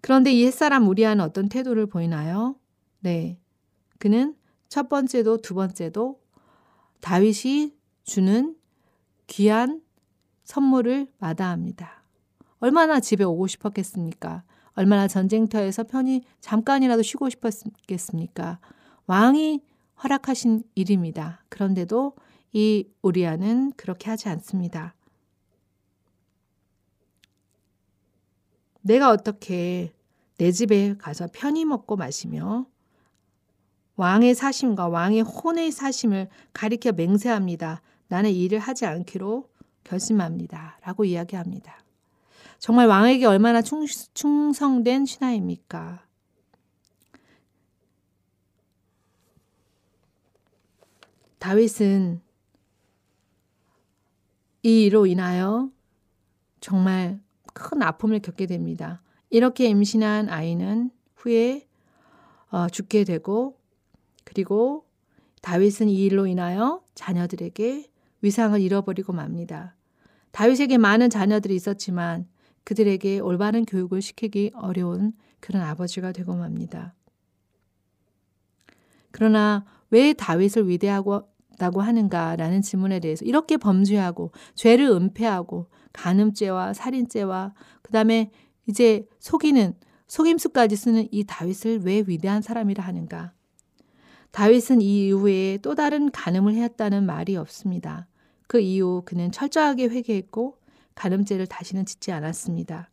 그런데 0.00 0.32
이 0.32 0.44
햇사람 0.46 0.88
우리아는 0.88 1.24
어떤 1.24 1.48
태도를 1.48 1.86
보이나요? 1.86 2.56
네. 3.00 3.38
그는 4.02 4.34
첫 4.68 4.88
번째도 4.88 5.42
두 5.42 5.54
번째도 5.54 6.20
다윗이 7.02 7.72
주는 8.02 8.56
귀한 9.28 9.80
선물을 10.42 11.06
마다합니다. 11.18 12.02
얼마나 12.58 12.98
집에 12.98 13.22
오고 13.22 13.46
싶었겠습니까? 13.46 14.42
얼마나 14.72 15.06
전쟁터에서 15.06 15.84
편히 15.84 16.24
잠깐이라도 16.40 17.02
쉬고 17.02 17.30
싶었겠습니까? 17.30 18.58
왕이 19.06 19.62
허락하신 20.02 20.64
일입니다. 20.74 21.44
그런데도 21.48 22.16
이 22.50 22.88
우리아는 23.02 23.70
그렇게 23.76 24.10
하지 24.10 24.28
않습니다. 24.30 24.96
내가 28.80 29.10
어떻게 29.10 29.92
내 30.38 30.50
집에 30.50 30.96
가서 30.98 31.28
편히 31.32 31.64
먹고 31.64 31.94
마시며 31.94 32.66
왕의 34.02 34.34
사심과 34.34 34.88
왕의 34.88 35.20
혼의 35.20 35.70
사심을 35.70 36.28
가리켜 36.52 36.90
맹세합니다. 36.90 37.82
나는 38.08 38.32
일을 38.32 38.58
하지 38.58 38.84
않기로 38.84 39.48
결심합니다. 39.84 40.80
라고 40.82 41.04
이야기합니다. 41.04 41.78
정말 42.58 42.88
왕에게 42.88 43.26
얼마나 43.26 43.62
충, 43.62 43.86
충성된 43.86 45.06
신하입니까? 45.06 46.04
다윗은 51.38 52.20
이 54.64 54.86
일로 54.86 55.06
인하여 55.06 55.70
정말 56.58 57.20
큰 57.54 57.82
아픔을 57.82 58.18
겪게 58.18 58.46
됩니다. 58.46 59.00
이렇게 59.30 59.66
임신한 59.66 60.28
아이는 60.28 60.90
후에 61.14 61.68
어, 62.50 62.68
죽게 62.68 63.04
되고 63.04 63.61
그리고 64.32 64.86
다윗은 65.42 65.90
이 65.90 66.06
일로 66.06 66.26
인하여 66.26 66.82
자녀들에게 66.94 67.84
위상을 68.22 68.58
잃어버리고 68.58 69.12
맙니다. 69.12 69.76
다윗에게 70.30 70.78
많은 70.78 71.10
자녀들이 71.10 71.54
있었지만 71.54 72.26
그들에게 72.64 73.18
올바른 73.18 73.66
교육을 73.66 74.00
시키기 74.00 74.52
어려운 74.54 75.12
그런 75.40 75.62
아버지가 75.62 76.12
되고 76.12 76.34
맙니다. 76.34 76.94
그러나 79.10 79.66
왜 79.90 80.14
다윗을 80.14 80.66
위대하다고 80.66 81.82
하는가라는 81.82 82.62
질문에 82.62 83.00
대해서 83.00 83.26
이렇게 83.26 83.58
범죄하고 83.58 84.32
죄를 84.54 84.86
은폐하고 84.86 85.66
간음죄와 85.92 86.72
살인죄와 86.72 87.52
그다음에 87.82 88.30
이제 88.66 89.06
속이는 89.18 89.74
속임수까지 90.06 90.76
쓰는 90.76 91.08
이 91.10 91.24
다윗을 91.24 91.80
왜 91.80 92.02
위대한 92.06 92.40
사람이라 92.40 92.82
하는가? 92.82 93.34
다윗은 94.32 94.80
이 94.80 95.06
이후에 95.06 95.58
또 95.62 95.74
다른 95.74 96.10
간음을 96.10 96.54
했다는 96.54 97.06
말이 97.06 97.36
없습니다. 97.36 98.06
그 98.46 98.60
이후 98.60 99.02
그는 99.04 99.30
철저하게 99.30 99.88
회개했고 99.88 100.58
간음죄를 100.94 101.46
다시는 101.46 101.86
짓지 101.86 102.12
않았습니다. 102.12 102.90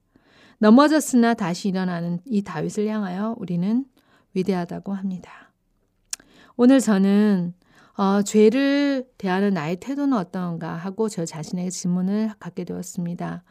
넘어졌으나 0.59 1.33
다시 1.33 1.69
일어나는 1.69 2.19
이 2.25 2.41
다윗을 2.41 2.87
향하여 2.87 3.35
우리는 3.39 3.85
위대하다고 4.33 4.93
합니다. 4.93 5.51
오늘 6.57 6.79
저는 6.81 7.53
어, 7.95 8.21
죄를 8.21 9.09
대하는 9.17 9.53
나의 9.53 9.77
태도는 9.77 10.17
어떤가 10.17 10.73
하고 10.73 11.09
저 11.09 11.25
자신에게 11.25 11.69
질문을 11.69 12.31
갖게 12.39 12.63
되었습니다. 12.63 13.43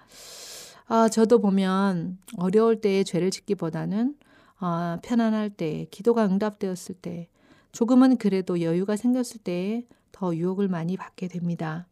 어, 0.88 1.08
저도 1.08 1.40
보면 1.40 2.18
어려울 2.38 2.80
때에 2.80 3.04
죄를 3.04 3.30
짓기보다는 3.30 4.14
어, 4.60 4.96
편안할 5.02 5.50
때, 5.50 5.86
기도가 5.90 6.24
응답되었을 6.24 6.96
때, 6.96 7.28
조금은 7.72 8.16
그래도 8.16 8.60
여유가 8.60 8.96
생겼을 8.96 9.40
때 9.42 9.84
더 10.18 10.34
유혹을 10.34 10.66
많이 10.66 10.96
받게 10.96 11.28
됩니다. 11.28 11.86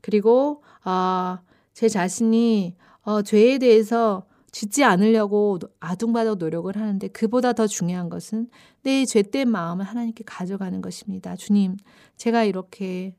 그리고 0.00 0.62
어, 0.84 1.38
제 1.74 1.88
자신이 1.88 2.76
어, 3.02 3.22
죄에 3.22 3.58
대해서 3.58 4.26
짓지 4.50 4.84
않으려고 4.84 5.58
아둥바둥 5.78 6.38
노력을 6.38 6.74
하는데 6.74 7.08
그보다 7.08 7.52
더 7.52 7.66
중요한 7.66 8.08
것은 8.08 8.48
내 8.82 9.04
죄된 9.04 9.50
마음을 9.50 9.84
하나님께 9.84 10.24
가져가는 10.26 10.80
것입니다. 10.80 11.36
주님, 11.36 11.76
제가 12.16 12.44
이렇게 12.44 13.14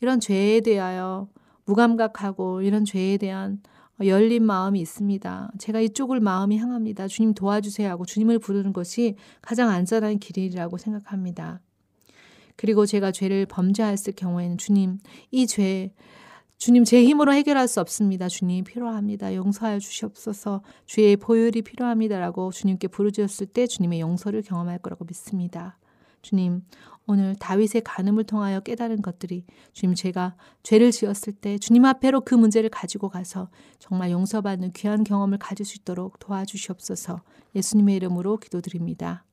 이런 0.00 0.20
죄에 0.20 0.62
대하여 0.62 1.28
무감각하고 1.66 2.62
이런 2.62 2.86
죄에 2.86 3.18
대한 3.18 3.60
열린 4.04 4.44
마음이 4.44 4.80
있습니다. 4.80 5.52
제가 5.58 5.80
이쪽을 5.80 6.20
마음이 6.20 6.58
향합니다. 6.58 7.08
주님 7.08 7.34
도와주세요 7.34 7.88
하고 7.88 8.04
주님을 8.04 8.38
부르는 8.38 8.72
것이 8.72 9.16
가장 9.40 9.70
안전한 9.70 10.18
길이라고 10.18 10.76
생각합니다. 10.76 11.60
그리고 12.56 12.86
제가 12.86 13.12
죄를 13.12 13.46
범죄했을 13.46 14.14
경우에는 14.14 14.58
주님, 14.58 14.98
이 15.30 15.46
죄, 15.46 15.92
주님 16.58 16.84
제 16.84 17.04
힘으로 17.04 17.34
해결할 17.34 17.68
수 17.68 17.80
없습니다. 17.80 18.28
주님 18.28 18.64
필요합니다. 18.64 19.34
용서하여 19.34 19.78
주시옵소서. 19.78 20.62
주의 20.86 21.16
보혈이 21.16 21.62
필요합니다라고 21.62 22.50
주님께 22.50 22.88
부르짖었을 22.88 23.46
때 23.48 23.66
주님의 23.66 24.00
용서를 24.00 24.42
경험할 24.42 24.78
거라고 24.78 25.04
믿습니다. 25.04 25.78
주님, 26.26 26.62
오늘 27.06 27.36
다윗의 27.36 27.82
간음을 27.84 28.24
통하여 28.24 28.58
깨달은 28.58 29.00
것들이 29.00 29.44
주님 29.72 29.94
제가 29.94 30.34
죄를 30.64 30.90
지었을 30.90 31.34
때 31.34 31.56
주님 31.56 31.84
앞에로 31.84 32.22
그 32.22 32.34
문제를 32.34 32.68
가지고 32.68 33.08
가서 33.08 33.48
정말 33.78 34.10
용서받는 34.10 34.72
귀한 34.72 35.04
경험을 35.04 35.38
가질 35.38 35.64
수 35.64 35.76
있도록 35.78 36.18
도와주시옵소서. 36.18 37.22
예수님의 37.54 37.94
이름으로 37.94 38.38
기도드립니다. 38.38 39.24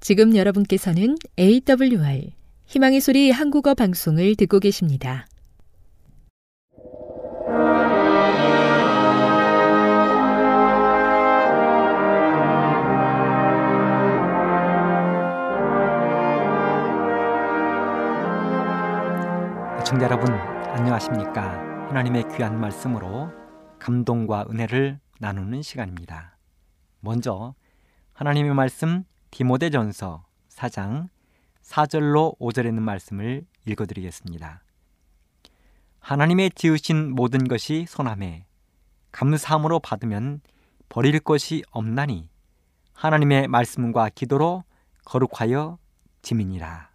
지금 0.00 0.34
여러분께서는 0.36 1.16
AWR 1.38 2.32
희망의 2.64 3.02
소리 3.02 3.30
한국어 3.30 3.74
방송을 3.74 4.36
듣고 4.36 4.60
계십니다. 4.60 5.26
청자 19.94 20.06
여러분 20.06 20.28
안녕하십니까? 20.34 21.86
하나님의 21.88 22.24
귀한 22.34 22.58
말씀으로 22.58 23.30
감동과 23.78 24.46
은혜를 24.50 24.98
나누는 25.20 25.62
시간입니다. 25.62 26.36
먼저 26.98 27.54
하나님의 28.12 28.54
말씀 28.54 29.04
디모데전서 29.30 30.24
4장 30.48 31.10
4절로 31.62 32.36
5절에 32.40 32.66
있는 32.70 32.82
말씀을 32.82 33.46
읽어 33.66 33.86
드리겠습니다. 33.86 34.64
하나님의 36.00 36.50
지으신 36.56 37.14
모든 37.14 37.46
것이 37.46 37.84
선함에 37.88 38.46
감사함으로 39.12 39.78
받으면 39.78 40.40
버릴 40.88 41.20
것이 41.20 41.62
없나니 41.70 42.28
하나님의 42.94 43.46
말씀과 43.46 44.08
기도로 44.08 44.64
거룩하여 45.04 45.78
지민이라. 46.22 46.90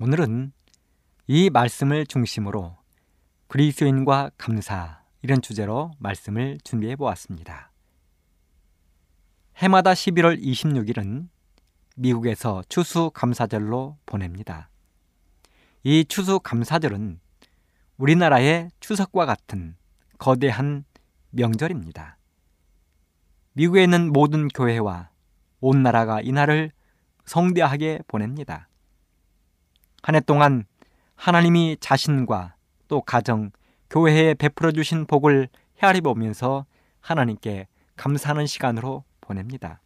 오늘은 0.00 0.52
이 1.26 1.48
말씀을 1.48 2.04
중심으로 2.04 2.76
그리스도인과 3.48 4.32
감사 4.36 5.02
이런 5.22 5.40
주제로 5.40 5.92
말씀을 5.98 6.58
준비해 6.64 6.96
보았습니다. 6.96 7.70
해마다 9.56 9.94
11월 9.94 10.38
26일은 10.42 11.28
미국에서 11.96 12.62
추수 12.68 13.10
감사절로 13.14 13.96
보냅니다. 14.04 14.68
이 15.82 16.04
추수 16.04 16.40
감사절은 16.40 17.20
우리나라의 17.96 18.70
추석과 18.80 19.24
같은 19.24 19.76
거대한 20.18 20.84
명절입니다. 21.30 22.18
미국에 23.54 23.84
있는 23.84 24.12
모든 24.12 24.48
교회와 24.48 25.08
온 25.60 25.82
나라가 25.82 26.20
이날을 26.20 26.70
성대하게 27.24 28.00
보냅니다. 28.08 28.68
한 30.02 30.14
해 30.16 30.20
동안 30.20 30.66
하나님이 31.16 31.76
자신과 31.80 32.54
또 32.88 33.00
가정, 33.00 33.50
교회에 33.90 34.34
베풀어 34.34 34.72
주신 34.72 35.06
복을 35.06 35.48
헤아려 35.82 36.00
보면서 36.00 36.66
하나님께 37.00 37.66
감사하는 37.96 38.46
시간으로 38.46 39.04
보냅니다. 39.20 39.80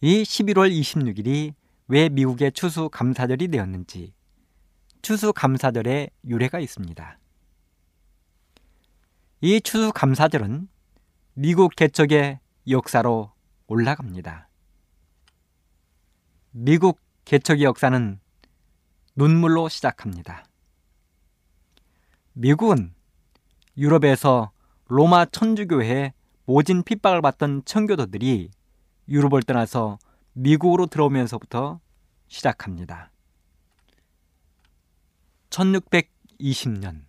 이 0.00 0.22
11월 0.22 0.70
26일이 0.70 1.54
왜 1.88 2.08
미국의 2.08 2.52
추수 2.52 2.88
감사절이 2.90 3.48
되었는지 3.48 4.12
추수 5.02 5.32
감사절의 5.32 6.10
유래가 6.26 6.58
있습니다. 6.58 7.18
이 9.42 9.60
추수 9.60 9.92
감사절은 9.92 10.68
미국 11.34 11.76
개척의 11.76 12.40
역사로 12.68 13.32
올라갑니다. 13.68 14.48
미국 16.50 17.00
개척의 17.24 17.64
역사는 17.64 18.18
눈물로 19.18 19.70
시작합니다. 19.70 20.44
미국은 22.34 22.94
유럽에서 23.78 24.50
로마 24.88 25.24
천주교회에 25.24 26.12
모진 26.44 26.82
핍박을 26.82 27.22
받던 27.22 27.62
청교도들이 27.64 28.50
유럽을 29.08 29.42
떠나서 29.42 29.98
미국으로 30.34 30.84
들어오면서부터 30.86 31.80
시작합니다. 32.28 33.10
1620년 35.48 37.06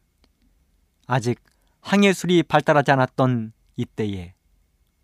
아직 1.08 1.44
항해술이 1.82 2.44
발달하지 2.44 2.92
않았던 2.92 3.52
이때에 3.76 4.34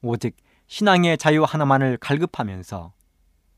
오직 0.02 0.38
신앙의 0.68 1.18
자유 1.18 1.44
하나만을 1.44 1.98
갈급하면서 1.98 2.94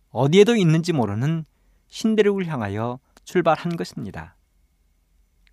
어디에도 0.10 0.56
있는지 0.56 0.94
모르는 0.94 1.46
신대륙을 1.90 2.48
향하여 2.48 3.00
출발한 3.26 3.76
것입니다. 3.76 4.36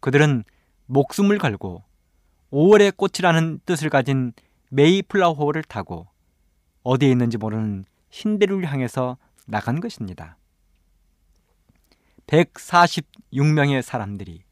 그들은 0.00 0.44
목숨을 0.86 1.38
걸고 1.38 1.82
5월의 2.52 2.96
꽃이라는 2.96 3.60
뜻을 3.64 3.90
가진 3.90 4.32
메이플라워를 4.68 5.64
타고 5.64 6.06
어디에 6.82 7.10
있는지 7.10 7.38
모르는 7.38 7.84
신대륙을 8.10 8.70
향해서 8.70 9.16
나간 9.46 9.80
것입니다. 9.80 10.36
146명의 12.26 13.82
사람들이 13.82 14.42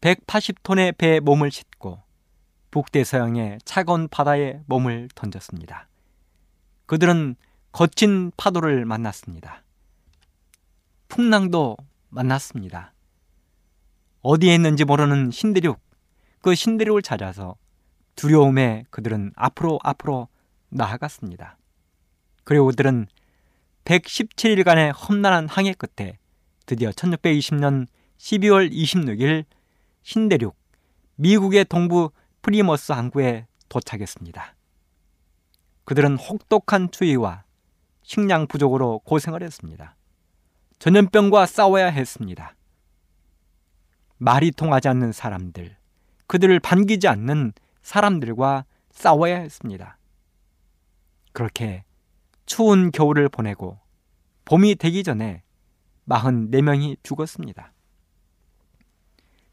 180톤의 0.00 0.96
배에 0.98 1.20
몸을 1.20 1.50
싣고 1.50 2.02
북대서양의 2.70 3.58
차가운 3.64 4.08
바다에 4.08 4.60
몸을 4.66 5.08
던졌습니다. 5.14 5.88
그들은 6.86 7.36
거친 7.72 8.32
파도를 8.36 8.84
만났습니다. 8.84 9.62
풍랑도 11.08 11.76
만났습니다. 12.08 12.92
어디에 14.22 14.54
있는지 14.54 14.84
모르는 14.84 15.30
신대륙, 15.30 15.80
그 16.40 16.54
신대륙을 16.54 17.02
찾아서 17.02 17.56
두려움에 18.16 18.84
그들은 18.90 19.32
앞으로 19.36 19.78
앞으로 19.82 20.28
나아갔습니다. 20.68 21.58
그리고 22.44 22.66
그들은 22.66 23.06
117일간의 23.84 24.92
험난한 24.96 25.48
항해 25.48 25.74
끝에 25.74 26.18
드디어 26.66 26.90
1620년 26.90 27.86
12월 28.18 28.72
26일 28.72 29.44
신대륙 30.02 30.56
미국의 31.16 31.64
동부 31.66 32.10
플리머스 32.42 32.92
항구에 32.92 33.46
도착했습니다. 33.68 34.54
그들은 35.84 36.16
혹독한 36.16 36.90
추위와 36.90 37.44
식량 38.02 38.46
부족으로 38.46 39.00
고생을 39.00 39.42
했습니다. 39.42 39.95
전염병과 40.78 41.46
싸워야 41.46 41.86
했습니다. 41.86 42.54
말이 44.18 44.50
통하지 44.50 44.88
않는 44.88 45.12
사람들, 45.12 45.76
그들을 46.26 46.58
반기지 46.60 47.08
않는 47.08 47.52
사람들과 47.82 48.64
싸워야 48.90 49.38
했습니다. 49.38 49.98
그렇게 51.32 51.84
추운 52.46 52.90
겨울을 52.90 53.28
보내고 53.28 53.78
봄이 54.44 54.76
되기 54.76 55.02
전에 55.02 55.42
44명이 56.08 56.96
죽었습니다. 57.02 57.72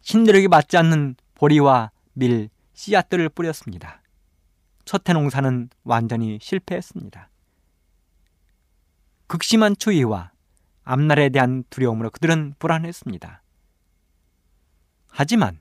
신대륙이 0.01 0.47
맞지 0.47 0.77
않는 0.77 1.15
보리와 1.35 1.91
밀, 2.13 2.49
씨앗들을 2.73 3.29
뿌렸습니다. 3.29 4.01
첫해 4.85 5.13
농사는 5.13 5.69
완전히 5.83 6.37
실패했습니다. 6.41 7.29
극심한 9.27 9.75
추위와 9.75 10.32
앞날에 10.83 11.29
대한 11.29 11.63
두려움으로 11.69 12.09
그들은 12.09 12.55
불안했습니다. 12.59 13.41
하지만 15.09 15.59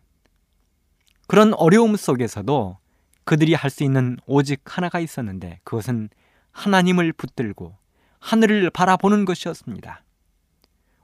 그런 1.26 1.54
어려움 1.54 1.96
속에서도 1.96 2.78
그들이 3.24 3.54
할 3.54 3.70
수 3.70 3.85
있는 3.85 4.18
오직 4.26 4.61
하나가 4.64 4.98
있었는데 5.00 5.61
그것은 5.64 6.08
하나님을 6.50 7.12
붙들고 7.12 7.76
하늘을 8.18 8.70
바라보는 8.70 9.24
것이었습니다. 9.24 10.04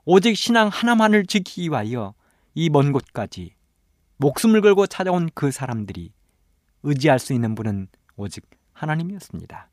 오직 0.05 0.35
신앙 0.35 0.67
하나만을 0.67 1.25
지키기 1.25 1.69
위하여 1.69 2.13
이 2.55 2.69
먼 2.69 2.91
곳까지 2.91 3.53
목숨을 4.17 4.61
걸고 4.61 4.87
찾아온 4.87 5.29
그 5.33 5.51
사람들이 5.51 6.11
의지할 6.83 7.19
수 7.19 7.33
있는 7.33 7.55
분은 7.55 7.87
오직 8.17 8.45
하나님이었습니다. 8.73 9.69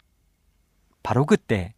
바로 1.02 1.24
그때 1.24 1.74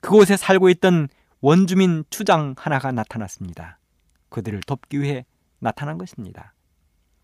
그곳에 0.00 0.36
살고 0.36 0.70
있던 0.70 1.08
원주민 1.40 2.04
추장 2.10 2.54
하나가 2.58 2.92
나타났습니다. 2.92 3.78
그들을 4.28 4.60
돕기 4.60 5.00
위해 5.00 5.24
나타난 5.58 5.96
것입니다. 5.96 6.54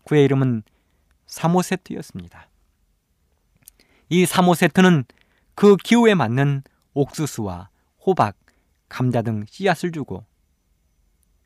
그의 0.05 0.25
이름은 0.25 0.63
사모세트였습니다. 1.27 2.49
이 4.09 4.25
사모세트는 4.25 5.05
그 5.53 5.75
기후에 5.75 6.15
맞는 6.15 6.63
옥수수와 6.93 7.69
호박, 8.05 8.35
감자 8.89 9.21
등 9.21 9.43
씨앗을 9.47 9.91
주고 9.91 10.25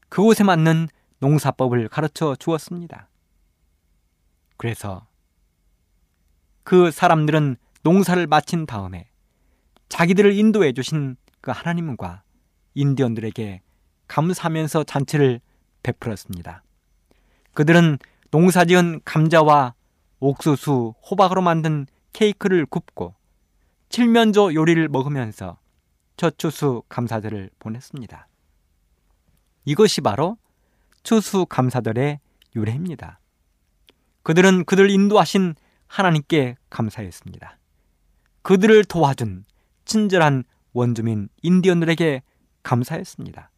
그곳에 0.09 0.43
맞는 0.43 0.87
농사법을 1.19 1.89
가르쳐 1.89 2.35
주었습니다. 2.35 3.09
그래서 4.57 5.07
그 6.63 6.91
사람들은 6.91 7.57
농사를 7.83 8.27
마친 8.27 8.65
다음에 8.65 9.09
자기들을 9.89 10.33
인도해 10.33 10.73
주신 10.73 11.17
그 11.41 11.51
하나님과 11.51 12.23
인디언들에게 12.73 13.61
감사하면서 14.07 14.83
잔치를 14.83 15.41
베풀었습니다. 15.83 16.63
그들은 17.53 17.97
농사지은 18.31 19.01
감자와 19.03 19.73
옥수수, 20.19 20.93
호박으로 21.09 21.41
만든 21.41 21.87
케이크를 22.13 22.65
굽고 22.65 23.15
칠면조 23.89 24.53
요리를 24.53 24.87
먹으면서 24.89 25.57
첫 26.15 26.37
추수 26.37 26.83
감사절을 26.87 27.49
보냈습니다. 27.59 28.27
이것이 29.65 30.01
바로 30.01 30.37
추수 31.03 31.45
감사절의 31.45 32.19
유래입니다. 32.55 33.19
그들은 34.23 34.65
그들 34.65 34.89
인도하신 34.89 35.55
하나님께 35.87 36.55
감사했습니다. 36.69 37.57
그들을 38.43 38.85
도와준 38.85 39.45
친절한 39.85 40.43
원주민 40.73 41.29
인디언들에게 41.41 42.21
감사했습니다. 42.63 43.51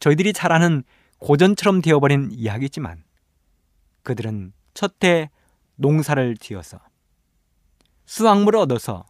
저희들이 0.00 0.32
잘 0.32 0.52
아는 0.52 0.82
고전처럼 1.18 1.82
되어버린 1.82 2.30
이야기지만 2.32 3.04
그들은 4.02 4.52
첫해 4.74 5.30
농사를 5.76 6.36
지어서 6.38 6.80
수확물을 8.06 8.58
얻어서 8.58 9.06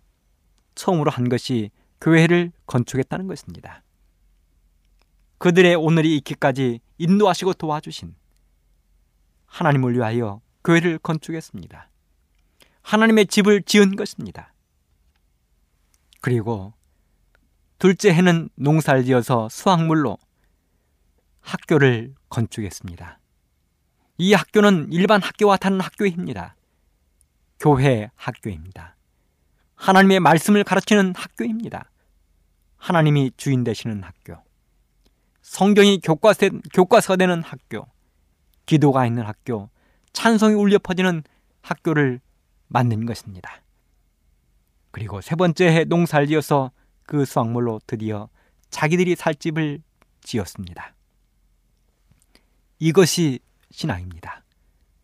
처음으로 0.74 1.10
한 1.10 1.28
것이 1.28 1.70
교회를 2.00 2.52
건축했다는 2.66 3.26
것입니다. 3.28 3.82
그들의 5.38 5.74
오늘이 5.74 6.16
있기까지 6.18 6.80
인도하시고 6.98 7.54
도와주신 7.54 8.14
하나님을 9.46 9.94
위하여 9.94 10.40
교회를 10.64 10.98
건축했습니다. 10.98 11.90
하나님의 12.82 13.26
집을 13.26 13.62
지은 13.62 13.96
것입니다. 13.96 14.52
그리고 16.20 16.74
둘째 17.80 18.12
해는 18.12 18.50
농사를 18.56 19.04
지어서 19.04 19.48
수확물로 19.48 20.18
학교를 21.40 22.14
건축했습니다. 22.28 23.18
이 24.18 24.34
학교는 24.34 24.92
일반 24.92 25.22
학교와 25.22 25.56
다른 25.56 25.80
학교입니다. 25.80 26.56
교회 27.58 28.10
학교입니다. 28.16 28.96
하나님의 29.76 30.20
말씀을 30.20 30.62
가르치는 30.62 31.14
학교입니다. 31.16 31.90
하나님이 32.76 33.32
주인 33.38 33.64
되시는 33.64 34.02
학교. 34.02 34.36
성경이 35.40 36.00
교과서, 36.02 36.50
교과서가 36.74 37.16
되는 37.16 37.42
학교. 37.42 37.86
기도가 38.66 39.06
있는 39.06 39.22
학교. 39.22 39.70
찬송이 40.12 40.52
울려 40.52 40.78
퍼지는 40.78 41.22
학교를 41.62 42.20
만든 42.68 43.06
것입니다. 43.06 43.62
그리고 44.90 45.22
세 45.22 45.34
번째 45.34 45.68
해 45.68 45.84
농사를 45.84 46.26
지어서 46.26 46.72
그 47.10 47.24
수확물로 47.24 47.80
드디어 47.88 48.28
자기들이 48.70 49.16
살 49.16 49.34
집을 49.34 49.82
지었습니다. 50.22 50.94
이것이 52.78 53.40
신앙입니다. 53.72 54.44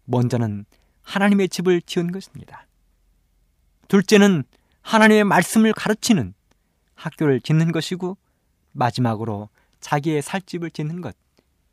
먼저는 0.05 0.66
하나님의 1.03 1.49
집을 1.49 1.83
지은 1.83 2.12
것입니다. 2.12 2.69
둘째는 3.88 4.45
하나님의 4.83 5.25
말씀을 5.25 5.73
가르치는 5.73 6.33
학교를 6.95 7.40
짓는 7.40 7.73
것이고 7.73 8.16
마지막으로 8.71 9.49
자기의 9.81 10.23
살 10.23 10.40
집을 10.40 10.71
짓는 10.71 11.01
것. 11.01 11.16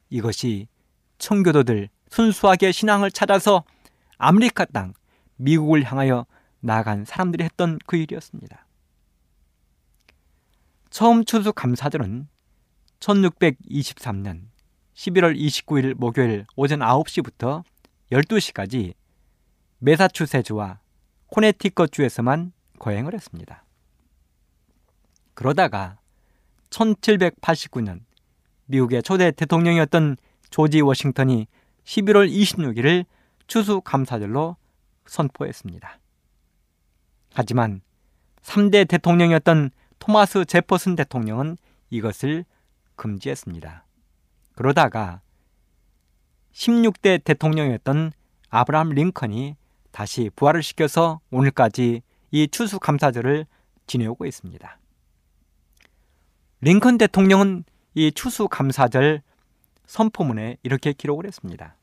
이것이 0.09 0.67
청교도들 1.19 1.89
순수하게 2.09 2.71
신앙을 2.71 3.11
찾아서 3.11 3.63
아메리카 4.17 4.65
땅, 4.65 4.93
미국을 5.35 5.83
향하여 5.83 6.25
나아간 6.59 7.05
사람들이 7.05 7.43
했던 7.43 7.77
그 7.85 7.97
일이었습니다. 7.97 8.62
처음 10.93 11.25
추수 11.25 11.53
감사절은 11.53 12.27
1623년 12.99 14.43
11월 14.93 15.35
29일 15.35 15.95
목요일 15.95 16.45
오전 16.55 16.81
9시부터 16.81 17.63
12시까지 18.11 18.93
메사추세주와 19.79 20.81
코네티컷주에서만 21.29 22.53
거행을 22.77 23.15
했습니다. 23.15 23.65
그러다가 25.33 25.97
1789년 26.69 28.01
미국의 28.67 29.01
초대 29.01 29.31
대통령이었던 29.31 30.17
조지 30.51 30.81
워싱턴이 30.81 31.47
11월 31.85 32.31
26일을 32.31 33.05
추수감사절로 33.47 34.57
선포했습니다. 35.07 35.99
하지만 37.33 37.81
3대 38.43 38.87
대통령이었던 38.87 39.71
토마스 40.05 40.43
제퍼슨 40.43 40.97
대통령은 40.97 41.55
이것을 41.89 42.43
금지했습니다. 42.97 43.85
그러다가 44.53 45.21
16대 46.51 47.23
대통령이었던 47.23 48.11
아브라함 48.49 48.89
링컨이 48.89 49.55
다시 49.91 50.29
부활을 50.35 50.61
시켜서 50.61 51.21
오늘까지 51.31 52.01
이 52.31 52.47
추수감사절을 52.49 53.45
지내오고 53.87 54.25
있습니다. 54.25 54.77
링컨 56.59 56.97
대통령은 56.97 57.63
이 57.93 58.11
추수감사절 58.11 59.21
선포문에 59.85 60.57
이렇게 60.63 60.91
기록을 60.91 61.27
했습니다. 61.27 61.77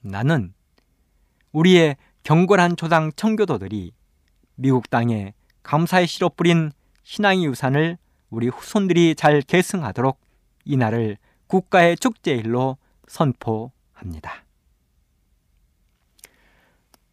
나는 0.00 0.54
우리의 1.52 1.98
경건한 2.22 2.76
조상 2.76 3.12
청교도들이 3.14 3.92
미국 4.54 4.88
땅에 4.88 5.34
감사의 5.62 6.06
씨로 6.06 6.30
뿌린 6.30 6.72
신앙의 7.04 7.44
유산을 7.44 7.98
우리 8.30 8.48
후손들이 8.48 9.14
잘 9.14 9.42
계승하도록 9.42 10.18
이날을 10.64 11.18
국가의 11.46 11.96
축제일로 11.96 12.78
선포합니다. 13.06 14.44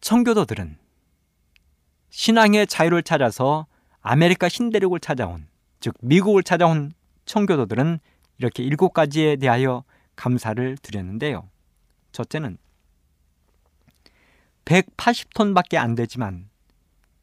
청교도들은 0.00 0.78
신앙의 2.10 2.66
자유를 2.66 3.02
찾아서 3.02 3.66
아메리카 4.00 4.48
신대륙을 4.48 5.00
찾아온 5.00 5.46
즉 5.78 5.94
미국을 6.00 6.42
찾아온 6.42 6.92
청교도들은 7.26 8.00
이렇게 8.38 8.62
일곱 8.62 8.92
가지에 8.92 9.36
대하여 9.36 9.84
감사를 10.16 10.76
드렸는데요. 10.78 11.48
첫째는 12.12 12.58
180톤밖에 14.64 15.76
안 15.76 15.94
되지만 15.94 16.49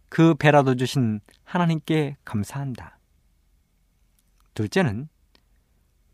그 0.10 0.36
배라도 0.36 0.76
주신 0.76 1.20
하나님께 1.44 2.18
감사한다. 2.24 2.98
둘째는 4.54 5.10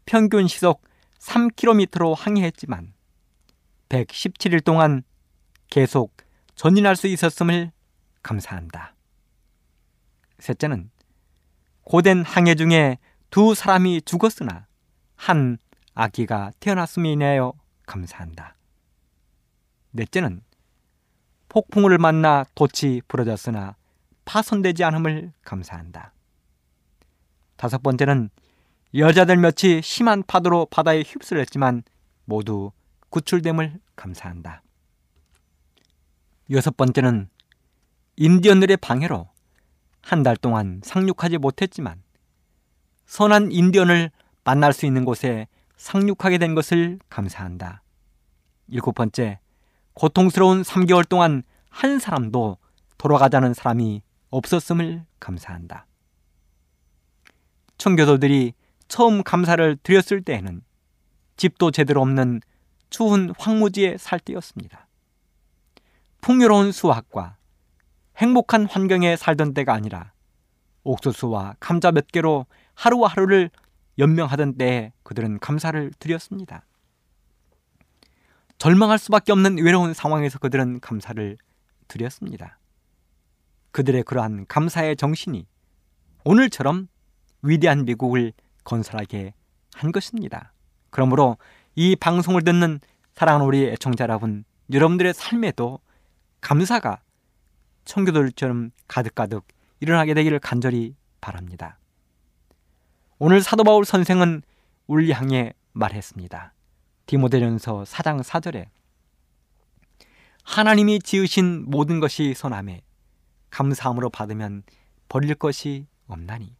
평균 0.05 0.47
시속 0.47 0.83
3km로 1.19 2.15
항해했지만 2.15 2.93
117일 3.89 4.63
동안 4.63 5.03
계속 5.69 6.15
전진할 6.55 6.95
수 6.95 7.07
있었음을 7.07 7.71
감사한다. 8.21 8.95
셋째는 10.39 10.91
고된 11.83 12.23
항해 12.23 12.55
중에 12.55 12.97
두 13.29 13.55
사람이 13.55 14.01
죽었으나 14.01 14.67
한 15.15 15.57
아기가 15.93 16.51
태어났음에 16.59 17.11
인하여 17.11 17.53
감사한다. 17.85 18.55
넷째는 19.91 20.41
폭풍우를 21.49 21.97
만나 21.97 22.45
돛이 22.55 23.01
부러졌으나 23.07 23.75
파손되지 24.25 24.83
않음을 24.83 25.33
감사한다. 25.43 26.13
다섯 27.55 27.81
번째는 27.83 28.29
여자들 28.95 29.37
몇이 29.37 29.81
심한 29.81 30.23
파도로 30.23 30.67
바다에 30.67 31.01
휩쓸렸지만 31.01 31.83
모두 32.25 32.71
구출됨을 33.09 33.79
감사한다. 33.95 34.61
여섯 36.51 36.75
번째는 36.77 37.29
인디언들의 38.15 38.77
방해로 38.77 39.29
한 40.01 40.21
달 40.23 40.35
동안 40.35 40.81
상륙하지 40.83 41.37
못했지만 41.37 42.03
선한 43.05 43.51
인디언을 43.51 44.11
만날 44.43 44.73
수 44.73 44.85
있는 44.85 45.05
곳에 45.05 45.47
상륙하게 45.77 46.37
된 46.37 46.55
것을 46.55 46.99
감사한다. 47.09 47.81
일곱 48.67 48.93
번째, 48.95 49.39
고통스러운 49.93 50.61
3개월 50.61 51.07
동안 51.07 51.43
한 51.69 51.99
사람도 51.99 52.57
돌아가자는 52.97 53.53
사람이 53.53 54.01
없었음을 54.33 55.05
감사한다. 55.19 55.85
청교도들이 57.77 58.53
처음 58.87 59.23
감사를 59.23 59.77
드렸을 59.83 60.23
때에는 60.23 60.63
집도 61.37 61.69
제대로 61.69 62.01
없는 62.01 62.41
추운 62.89 63.33
황무지에 63.37 63.97
살 63.97 64.19
때였습니다. 64.19 64.87
풍요로운 66.21 66.71
수확과 66.71 67.37
행복한 68.17 68.65
환경에 68.65 69.15
살던 69.15 69.53
때가 69.53 69.73
아니라 69.73 70.13
옥수수와 70.83 71.55
감자 71.59 71.91
몇 71.91 72.07
개로 72.07 72.45
하루하루를 72.73 73.51
연명하던 73.99 74.57
때에 74.57 74.93
그들은 75.03 75.39
감사를 75.39 75.91
드렸습니다. 75.99 76.65
절망할 78.57 78.97
수밖에 78.97 79.31
없는 79.31 79.57
외로운 79.57 79.93
상황에서 79.93 80.39
그들은 80.39 80.79
감사를 80.79 81.37
드렸습니다. 81.87 82.57
그들의 83.73 84.03
그러한 84.03 84.45
감사의 84.47 84.95
정신이 84.95 85.45
오늘처럼 86.23 86.87
위대한 87.41 87.83
미국을 87.83 88.31
건설하게 88.63 89.33
한 89.73 89.91
것입니다. 89.91 90.53
그러므로 90.91 91.37
이 91.75 91.95
방송을 91.95 92.43
듣는 92.43 92.79
사랑하는 93.13 93.45
우리 93.45 93.65
애청자 93.65 94.03
여러분, 94.03 94.45
여러분들의 94.71 95.13
삶에도 95.13 95.79
감사가 96.39 97.01
청교도들처럼 97.85 98.71
가득가득 98.87 99.45
일어나게 99.79 100.13
되기를 100.13 100.39
간절히 100.39 100.95
바랍니다. 101.19 101.79
오늘 103.17 103.41
사도 103.41 103.63
바울 103.63 103.85
선생은 103.85 104.43
우리 104.85 105.11
향해 105.11 105.53
말했습니다. 105.73 106.53
디모데전서 107.07 107.83
4장 107.83 108.21
4절에 108.21 108.67
하나님이 110.43 110.99
지으신 110.99 111.65
모든 111.67 111.99
것이 111.99 112.33
선함에 112.35 112.81
감사함으로 113.53 114.09
받으면 114.09 114.63
버릴 115.09 115.35
것이 115.35 115.85
없나니 116.07 116.55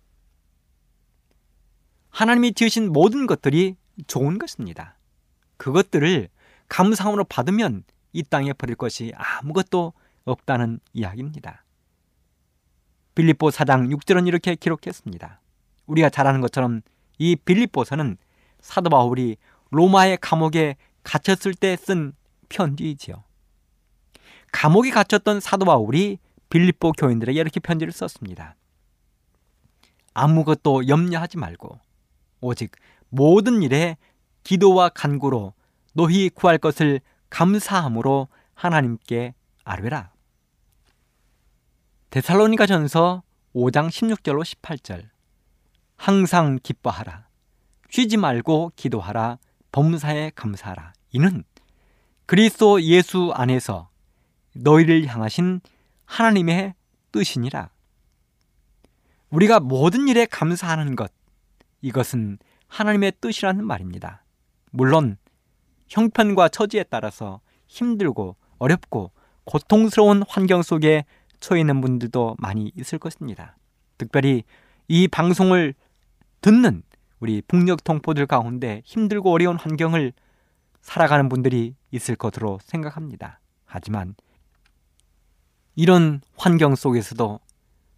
하나님이 2.10 2.53
지으신 2.53 2.93
모든 2.93 3.25
것들이 3.25 3.75
좋은 4.06 4.38
것입니다. 4.38 4.95
그것들을 5.58 6.29
감사함으로 6.69 7.23
받으면 7.23 7.84
이 8.12 8.21
땅에 8.21 8.53
버릴 8.53 8.75
것이 8.75 9.12
아무것도 9.15 9.93
없다는 10.25 10.79
이야기입니다. 10.93 11.65
빌립보 13.15 13.49
4장 13.49 13.91
6절은 13.91 14.27
이렇게 14.27 14.53
기록했습니다. 14.53 15.41
우리가 15.88 16.12
잘 16.12 16.27
아는 16.27 16.41
것처럼 16.41 16.82
이 17.17 17.36
빌립보서는 17.36 18.17
사도 18.62 18.91
바울이 18.91 19.38
로마의 19.71 20.19
감옥에 20.21 20.75
갇혔을 21.01 21.56
때 21.56 21.75
쓴 21.75 22.13
편지이지요. 22.49 23.23
감옥에 24.51 24.91
갇혔던 24.91 25.39
사도 25.39 25.65
바울이 25.65 26.19
빌립보 26.54 26.92
교인들에게 26.92 27.39
이렇게 27.39 27.60
편지를 27.60 27.92
썼습니다. 27.92 28.56
아무것도 30.13 30.88
염려하지 30.88 31.39
말고 31.39 31.80
오직 32.42 32.74
모든 33.10 33.63
일에 33.63 33.98
기도와 34.44 34.89
간구로 34.89 35.56
너희 35.94 36.30
구할 36.30 36.60
것을 36.60 37.02
감사함으로 37.32 38.28
하나님께 38.54 39.34
아뢰라. 39.63 40.12
데살로니가 42.12 42.68
전서 42.68 43.24
5장 43.56 43.88
16절로 43.88 44.44
18절 44.44 45.10
항상 45.98 46.60
기뻐하라. 46.62 47.30
쉬지 47.89 48.18
말고 48.18 48.74
기도하라. 48.76 49.39
범사에 49.72 50.34
감사하라. 50.36 50.94
이는 51.13 51.46
그리스도 52.28 52.80
예수 52.84 53.32
안에서 53.34 53.89
너희를 54.54 55.08
향하신 55.08 55.60
하나님의 56.13 56.76
뜻이니라. 57.12 57.71
우리가 59.32 59.60
모든 59.60 60.08
일에 60.08 60.28
감사하는 60.28 60.95
것, 60.95 61.12
이것은 61.82 62.38
하나님의 62.67 63.13
뜻이라는 63.19 63.65
말입니다. 63.65 64.23
물론 64.69 65.17
형편과 65.88 66.49
처지에 66.49 66.84
따라서 66.84 67.41
힘들고 67.65 68.36
어렵고 68.60 69.12
고통스러운 69.45 70.21
환경 70.28 70.62
속에 70.62 71.06
처해 71.39 71.62
있는 71.62 71.82
분들도 71.82 72.36
많이 72.38 72.71
있을 72.76 72.99
것입니다. 72.99 73.58
특별히 73.97 74.43
이 74.88 75.08
방송을 75.08 75.73
듣는 76.41 76.84
우리 77.21 77.41
북녘 77.41 77.84
동포들 77.84 78.28
가운데 78.28 78.84
힘들고 78.86 79.32
어려운 79.32 79.58
환경을 79.58 80.13
살아가는 80.80 81.28
분들이 81.28 81.73
있을 81.89 82.15
것으로 82.15 82.60
생각합니다. 82.62 83.39
하지만 83.65 84.13
이런 85.75 86.21
환경 86.38 86.75
속에서도 86.75 87.39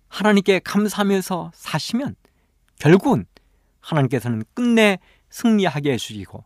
하나님께 0.08 0.60
감사하면서 0.60 1.52
사시면 1.54 2.16
결국은 2.80 3.26
하나님께서는 3.82 4.44
끝내 4.54 5.00
승리하게 5.30 5.94
해주시고 5.94 6.44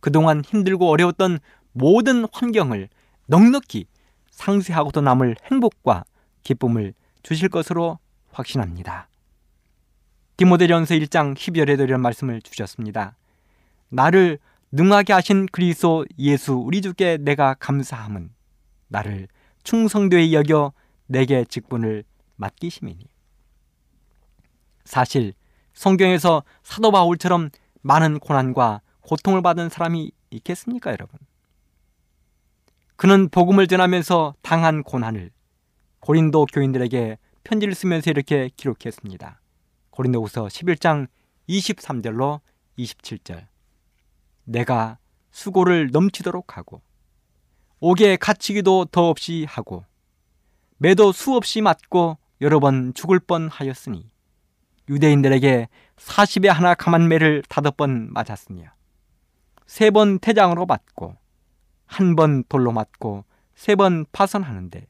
그동안 0.00 0.42
힘들고 0.44 0.88
어려웠던 0.88 1.38
모든 1.72 2.26
환경을 2.32 2.88
넉넉히 3.26 3.86
상쇄하고도 4.30 5.00
남을 5.00 5.36
행복과 5.50 6.04
기쁨을 6.42 6.94
주실 7.22 7.48
것으로 7.48 7.98
확신합니다. 8.30 9.08
디모데전서 10.36 10.94
1장 10.94 11.34
12절에도 11.34 11.84
이런 11.84 12.00
말씀을 12.02 12.42
주셨습니다. 12.42 13.16
나를 13.88 14.38
능하게 14.72 15.12
하신 15.12 15.46
그리스도 15.46 16.04
예수 16.18 16.54
우리 16.54 16.82
주께 16.82 17.16
내가 17.16 17.54
감사함은 17.54 18.30
나를 18.88 19.28
충성되이 19.66 20.32
여겨 20.32 20.72
내게 21.06 21.44
직분을 21.44 22.04
맡기심이니 22.36 23.04
사실 24.84 25.34
성경에서 25.74 26.44
사도 26.62 26.92
바울처럼 26.92 27.50
많은 27.82 28.20
고난과 28.20 28.80
고통을 29.00 29.42
받은 29.42 29.68
사람이 29.68 30.12
있겠습니까, 30.30 30.92
여러분? 30.92 31.18
그는 32.94 33.28
복음을 33.28 33.66
전하면서 33.66 34.36
당한 34.40 34.84
고난을 34.84 35.32
고린도 35.98 36.46
교인들에게 36.46 37.18
편지를 37.42 37.74
쓰면서 37.74 38.10
이렇게 38.10 38.50
기록했습니다. 38.56 39.40
고린도후서 39.90 40.46
11장 40.46 41.08
23절로 41.48 42.40
27절. 42.78 43.48
내가 44.44 44.98
수고를 45.32 45.90
넘치도록 45.90 46.56
하고 46.56 46.82
옥에 47.80 48.16
갇히기도 48.16 48.86
더없이 48.86 49.44
하고 49.48 49.84
매도 50.78 51.12
수없이 51.12 51.60
맞고 51.60 52.18
여러 52.40 52.60
번 52.60 52.92
죽을 52.94 53.18
뻔하였으니 53.18 54.08
유대인들에게 54.88 55.68
40에 55.96 56.48
하나 56.48 56.74
감한 56.74 57.08
매를 57.08 57.42
다섯 57.48 57.76
번 57.76 58.12
맞았으며 58.12 58.64
세 59.66 59.90
번 59.90 60.18
태장으로 60.18 60.66
맞고 60.66 61.16
한 61.86 62.14
번 62.16 62.44
돌로 62.48 62.72
맞고 62.72 63.24
세 63.54 63.74
번 63.74 64.04
파선하는데 64.12 64.86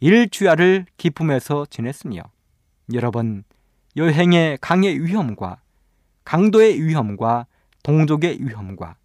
일주야를 0.00 0.86
기쁨에서 0.96 1.66
지냈으며 1.66 2.22
여러 2.92 3.10
번 3.10 3.44
여행의 3.96 4.58
강의 4.60 5.02
위험과 5.04 5.60
강도의 6.24 6.82
위험과 6.82 7.46
동족의 7.82 8.38
위험과 8.40 8.96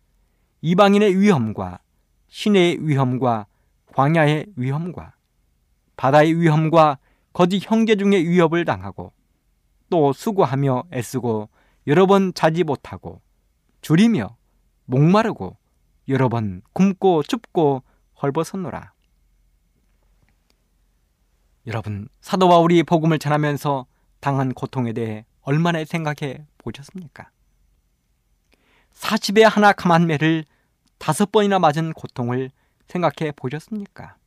이방인의 0.61 1.19
위험과 1.19 1.79
시내의 2.35 2.85
위험과 2.85 3.47
광야의 3.93 4.47
위험과 4.57 5.13
바다의 5.95 6.37
위험과 6.37 6.97
거짓 7.31 7.59
형제 7.59 7.95
중의 7.95 8.27
위협을 8.27 8.65
당하고 8.65 9.13
또 9.89 10.11
수고하며 10.11 10.83
애쓰고 10.91 11.47
여러 11.87 12.05
번 12.05 12.33
자지 12.33 12.65
못하고 12.65 13.21
줄이며 13.79 14.35
목마르고 14.83 15.55
여러 16.09 16.27
번 16.27 16.61
굶고 16.73 17.23
춥고 17.23 17.83
헐벗었노라. 18.21 18.91
여러분 21.67 22.09
사도 22.19 22.49
바울이 22.49 22.83
복음을 22.83 23.17
전하면서 23.17 23.85
당한 24.19 24.53
고통에 24.53 24.91
대해 24.91 25.25
얼마나 25.39 25.85
생각해 25.85 26.45
보셨습니까? 26.57 27.29
40에 28.93 29.43
하나 29.43 29.71
감한 29.71 30.07
매를 30.07 30.43
다섯 31.05 31.31
번이나 31.31 31.59
맞은 31.59 31.93
고통을 31.93 32.49
생각해 32.87 33.31
보셨습니까? 33.35 34.17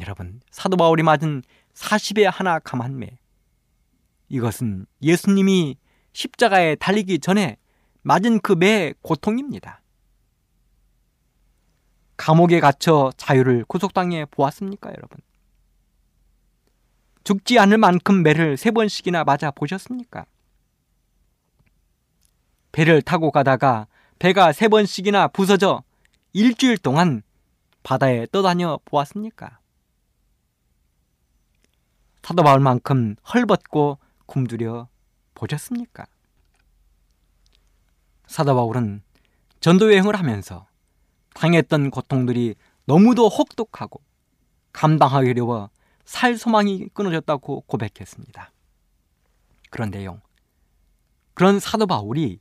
여러분 0.00 0.40
사도 0.50 0.76
바울이 0.76 1.04
맞은 1.04 1.44
40에 1.74 2.24
하나 2.24 2.58
감한 2.58 2.98
매 2.98 3.20
이것은 4.28 4.86
예수님이 5.00 5.76
십자가에 6.12 6.74
달리기 6.74 7.20
전에 7.20 7.56
맞은 8.02 8.40
그 8.40 8.54
매의 8.54 8.96
고통입니다. 9.02 9.80
감옥에 12.16 12.58
갇혀 12.58 13.12
자유를 13.16 13.64
구속당해 13.68 14.24
보았습니까, 14.24 14.90
여러분? 14.90 15.20
죽지 17.22 17.60
않을 17.60 17.78
만큼 17.78 18.24
매를 18.24 18.56
세 18.56 18.72
번씩이나 18.72 19.22
맞아 19.22 19.52
보셨습니까? 19.52 20.26
배를 22.72 23.02
타고 23.02 23.30
가다가 23.30 23.86
배가 24.20 24.52
세 24.52 24.68
번씩이나 24.68 25.28
부서져 25.28 25.82
일주일 26.34 26.76
동안 26.76 27.22
바다에 27.82 28.26
떠다녀 28.30 28.78
보았습니까? 28.84 29.58
사도 32.22 32.42
바울만큼 32.42 33.16
헐벗고 33.32 33.98
굶주려 34.26 34.88
보셨습니까? 35.34 36.06
사도 38.26 38.54
바울은 38.54 39.02
전도 39.60 39.90
여행을 39.90 40.14
하면서 40.14 40.68
당했던 41.32 41.90
고통들이 41.90 42.56
너무도 42.84 43.26
혹독하고 43.26 44.02
감당하기 44.72 45.30
어려워 45.30 45.70
살 46.04 46.36
소망이 46.36 46.88
끊어졌다고 46.92 47.62
고백했습니다. 47.62 48.52
그런데요. 49.70 50.20
그런 51.32 51.58
사도 51.58 51.86
바울이 51.86 52.38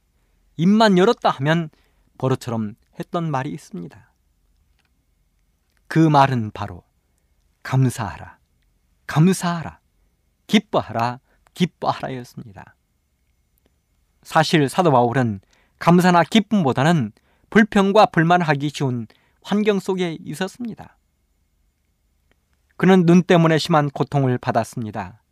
입만 0.59 0.97
열었다 0.97 1.29
하면 1.29 1.69
버릇처럼 2.17 2.75
했던 2.99 3.31
말이 3.31 3.49
있습니다. 3.49 4.11
그 5.87 5.99
말은 5.99 6.51
바로 6.51 6.83
감사하라, 7.63 8.37
감사하라, 9.07 9.79
기뻐하라, 10.47 11.21
기뻐하라였습니다. 11.53 12.75
사실 14.21 14.67
사도 14.67 14.91
바울은 14.91 15.39
감사나 15.79 16.25
기쁨보다는 16.25 17.13
불평과 17.49 18.07
불만하기 18.07 18.69
쉬운 18.73 19.07
환경 19.41 19.79
속에 19.79 20.17
있었습니다. 20.19 20.97
그는 22.75 23.05
눈 23.05 23.23
때문에 23.23 23.59
심한 23.59 23.89
고통을 23.89 24.37
받았습니다. 24.37 25.23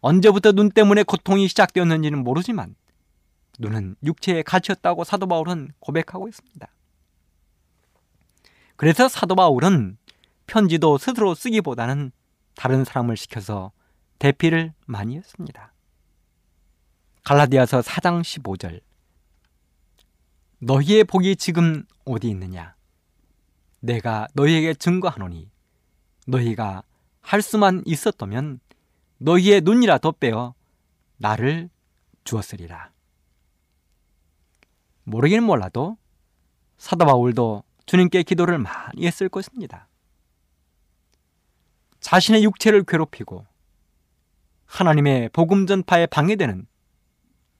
언제부터 0.00 0.50
눈 0.50 0.68
때문에 0.68 1.04
고통이 1.04 1.46
시작되었는지는 1.46 2.24
모르지만 2.24 2.74
눈은 3.60 3.96
육체에 4.02 4.42
갇혔다고 4.42 5.04
사도 5.04 5.26
바울은 5.26 5.72
고백하고 5.78 6.28
있습니다. 6.28 6.66
그래서 8.76 9.08
사도 9.08 9.34
바울은 9.34 9.98
편지도 10.46 10.98
스스로 10.98 11.34
쓰기보다는 11.34 12.10
다른 12.56 12.84
사람을 12.84 13.16
시켜서 13.16 13.70
대피를 14.18 14.72
많이 14.86 15.16
했습니다. 15.16 15.72
갈라디아서 17.24 17.82
4장 17.82 18.22
15절 18.22 18.80
너희의 20.58 21.04
복이 21.04 21.36
지금 21.36 21.84
어디 22.04 22.28
있느냐? 22.30 22.74
내가 23.80 24.26
너희에게 24.34 24.74
증거하노니 24.74 25.50
너희가 26.26 26.82
할 27.20 27.42
수만 27.42 27.82
있었다면 27.86 28.60
너희의 29.18 29.60
눈이라도 29.60 30.12
빼어 30.12 30.54
나를 31.18 31.68
주었으리라. 32.24 32.90
모르긴 35.10 35.42
몰라도 35.42 35.98
사도 36.78 37.04
바울도 37.04 37.64
주님께 37.86 38.22
기도를 38.22 38.58
많이 38.58 39.06
했을 39.06 39.28
것입니다. 39.28 39.88
자신의 42.00 42.44
육체를 42.44 42.84
괴롭히고 42.84 43.44
하나님의 44.66 45.30
복음 45.30 45.66
전파에 45.66 46.06
방해되는 46.06 46.66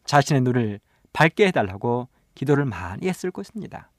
자신의 0.05 0.43
눈을 0.43 0.81
밝게 1.13 1.49
해달라고 1.49 2.09
기도를 2.35 2.65
많이 2.65 3.09
했을 3.09 3.31
것입니다. 3.31 3.91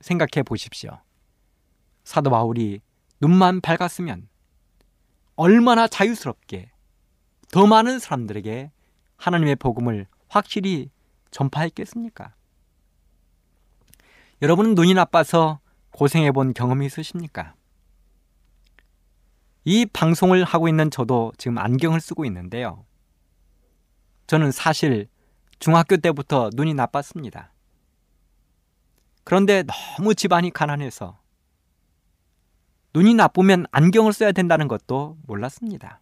생각해 0.00 0.42
보십시오. 0.44 1.00
사도 2.04 2.30
바울이 2.30 2.80
눈만 3.20 3.60
밝았으면 3.60 4.28
얼마나 5.36 5.88
자유스럽게 5.88 6.70
더 7.50 7.66
많은 7.66 7.98
사람들에게 7.98 8.70
하나님의 9.16 9.56
복음을 9.56 10.06
확실히 10.28 10.90
전파했겠습니까? 11.30 12.34
여러분은 14.42 14.74
눈이 14.74 14.94
나빠서 14.94 15.60
고생해 15.92 16.32
본 16.32 16.54
경험이 16.54 16.86
있으십니까? 16.86 17.54
이 19.64 19.84
방송을 19.86 20.44
하고 20.44 20.68
있는 20.68 20.90
저도 20.90 21.32
지금 21.36 21.58
안경을 21.58 22.00
쓰고 22.00 22.24
있는데요. 22.24 22.84
저는 24.26 24.52
사실 24.52 25.08
중학교 25.58 25.96
때부터 25.98 26.50
눈이 26.54 26.72
나빴습니다. 26.74 27.52
그런데 29.24 29.62
너무 29.64 30.14
집안이 30.14 30.50
가난해서 30.50 31.20
눈이 32.94 33.14
나쁘면 33.14 33.66
안경을 33.70 34.12
써야 34.12 34.32
된다는 34.32 34.66
것도 34.66 35.18
몰랐습니다. 35.26 36.00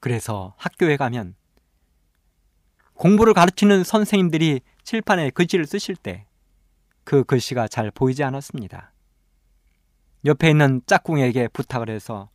그래서 0.00 0.54
학교에 0.56 0.96
가면 0.96 1.34
공부를 3.00 3.34
가르치는 3.34 3.82
선생님들이 3.84 4.60
칠판에 4.84 5.30
글씨를 5.30 5.66
쓰실 5.66 5.96
때 5.96 6.26
그 7.10 7.24
글씨가 7.24 7.66
잘 7.66 7.90
보이지 7.90 8.22
않았습니다. 8.22 8.92
옆에 10.24 10.50
있는 10.50 10.80
짝꿍에게 10.86 11.48
부탁을 11.48 11.90
해서 11.90 12.30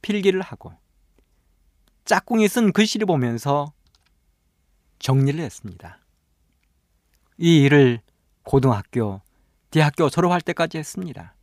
필기를 0.00 0.40
하고 0.40 0.72
짝꿍이 2.06 2.48
쓴 2.48 2.72
글씨를 2.72 3.06
보면서 3.06 3.74
정리를 5.00 5.38
했습니다. 5.38 5.98
이 7.36 7.62
일을 7.62 8.00
고등학교, 8.42 9.20
대학교 9.70 10.08
졸업할 10.08 10.40
때까지 10.40 10.78
했습니다. 10.78 11.34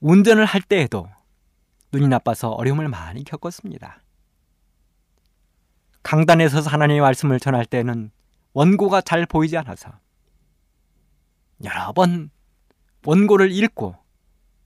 운전을 0.00 0.44
할 0.44 0.60
때에도 0.60 1.08
눈이 1.92 2.08
나빠서 2.08 2.50
어려움을 2.50 2.88
많이 2.88 3.24
겪었습니다. 3.24 4.02
강단에 6.06 6.48
서서 6.48 6.70
하나님의 6.70 7.00
말씀을 7.00 7.40
전할 7.40 7.64
때는 7.66 8.12
원고가 8.52 9.00
잘 9.00 9.26
보이지 9.26 9.56
않아서 9.56 9.90
여러 11.64 11.92
번 11.92 12.30
원고를 13.04 13.50
읽고 13.50 13.96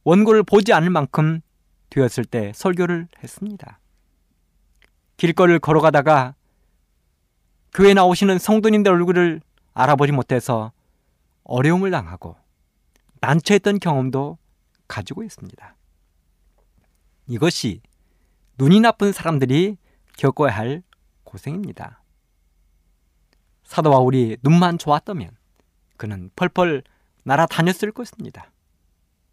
원고를 0.05 0.43
보지 0.43 0.74
않을 0.74 0.91
만큼 0.91 1.41
되었을 1.88 2.26
때 2.26 2.53
설교를 2.55 3.09
했습니다. 3.22 3.80
길거리를 5.16 5.61
걸어가다가 5.61 6.34
교회 7.72 7.95
나오시는 7.95 8.38
성도님들 8.38 8.93
얼굴을 8.93 9.41
알아보지 9.72 10.12
못해서 10.12 10.72
어려움을 11.45 11.91
당하고 11.91 12.36
난처했던 13.22 13.80
경험도 13.80 14.36
가지고 14.88 15.22
있습니다. 15.22 15.74
이것이 17.28 17.80
눈이 18.59 18.80
나쁜 18.80 19.12
사람들이 19.12 19.78
겪어야 20.18 20.55
할 20.55 20.82
고생입니다. 21.30 22.02
사도 23.62 23.90
바울이 23.90 24.36
눈만 24.42 24.78
좋았다면 24.78 25.30
그는 25.96 26.30
펄펄 26.34 26.82
날아다녔을 27.22 27.92
것입니다. 27.92 28.50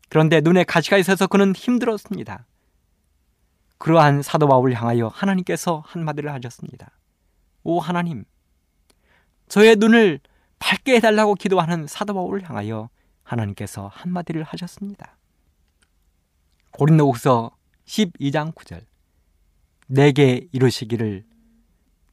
그런데 0.09 0.41
눈에 0.41 0.63
가시가 0.63 0.97
있어서 0.97 1.25
그는 1.27 1.53
힘들었습니다. 1.55 2.45
그러한 3.79 4.21
사도 4.21 4.47
바울을 4.47 4.73
향하여 4.73 5.07
하나님께서 5.07 5.83
한마디를 5.85 6.31
하셨습니다. 6.33 6.91
오 7.63 7.79
하나님, 7.79 8.25
저의 9.49 9.75
눈을 9.75 10.19
밝게 10.59 10.95
해달라고 10.95 11.35
기도하는 11.35 11.87
사도 11.87 12.13
바울을 12.13 12.47
향하여 12.47 12.89
하나님께서 13.23 13.89
한마디를 13.93 14.43
하셨습니다. 14.43 15.17
고린도후서 16.71 17.51
12장 17.85 18.53
9절 18.53 18.85
내게 19.87 20.47
이르시기를 20.51 21.25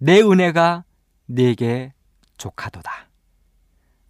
내 0.05 0.21
은혜가 0.21 0.85
네게 1.25 1.95
족하도다. 2.37 3.09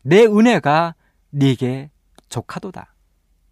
내 0.03 0.25
은혜가 0.25 0.97
네게 1.31 1.93
족하도다. 2.29 2.93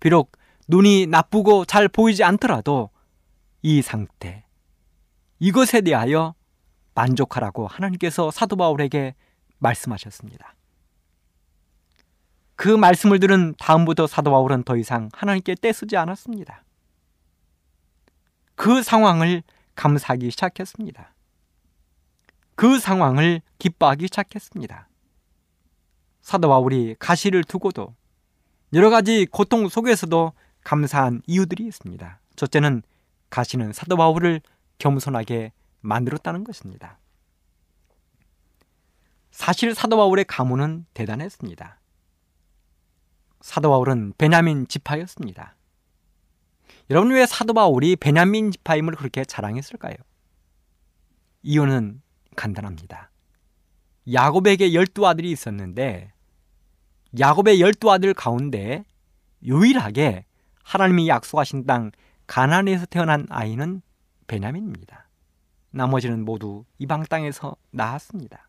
비록 0.00 0.32
눈이 0.66 1.06
나쁘고 1.06 1.66
잘 1.66 1.86
보이지 1.86 2.24
않더라도 2.24 2.90
이 3.62 3.80
상태, 3.80 4.44
이것에 5.38 5.82
대하여 5.82 6.34
만족하라고 6.96 7.68
하나님께서 7.68 8.32
사도 8.32 8.56
바울에게 8.56 9.14
말씀하셨습니다. 9.58 10.56
그 12.56 12.68
말씀을 12.68 13.20
들은 13.20 13.54
다음부터 13.56 14.08
사도 14.08 14.32
바울은 14.32 14.64
더 14.64 14.76
이상 14.76 15.10
하나님께 15.12 15.54
떼쓰지 15.60 15.96
않았습니다. 15.96 16.64
그 18.56 18.82
상황을 18.82 19.44
감사하기 19.76 20.32
시작했습니다. 20.32 21.12
그 22.54 22.78
상황을 22.78 23.40
기뻐하기 23.58 24.06
시작했습니다. 24.06 24.88
사도 26.20 26.48
바울이 26.48 26.96
가시를 26.98 27.44
두고도 27.44 27.94
여러 28.72 28.90
가지 28.90 29.26
고통 29.26 29.68
속에서도 29.68 30.32
감사한 30.64 31.22
이유들이 31.26 31.66
있습니다. 31.66 32.20
첫째는 32.36 32.82
가시는 33.30 33.72
사도 33.72 33.96
바울을 33.96 34.40
겸손하게 34.78 35.52
만들었다는 35.80 36.44
것입니다. 36.44 36.98
사실 39.30 39.74
사도 39.74 39.96
바울의 39.96 40.26
가문은 40.26 40.86
대단했습니다. 40.94 41.80
사도 43.40 43.70
바울은 43.70 44.12
베냐민 44.16 44.68
지파였습니다. 44.68 45.56
여러분 46.90 47.12
왜 47.12 47.26
사도 47.26 47.54
바울이 47.54 47.96
베냐민 47.96 48.52
지파임을 48.52 48.94
그렇게 48.94 49.24
자랑했을까요? 49.24 49.96
이유는 51.42 52.02
간단합니다. 52.36 53.10
야곱에게 54.12 54.74
열두 54.74 55.06
아들이 55.06 55.30
있었는데 55.30 56.12
야곱의 57.18 57.60
열두 57.60 57.90
아들 57.90 58.14
가운데 58.14 58.84
유일하게 59.42 60.24
하나님이 60.62 61.08
약속하신 61.08 61.66
땅 61.66 61.90
가나안에서 62.26 62.86
태어난 62.86 63.26
아이는 63.28 63.82
베냐민입니다. 64.26 65.08
나머지는 65.70 66.24
모두 66.24 66.64
이방 66.78 67.04
땅에서 67.04 67.56
나왔습니다. 67.70 68.48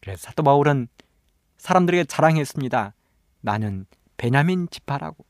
그래서 0.00 0.22
사도 0.22 0.42
바울은 0.42 0.88
사람들에게 1.58 2.04
자랑했습니다. 2.04 2.94
나는 3.40 3.86
베냐민 4.16 4.68
지파라고. 4.70 5.24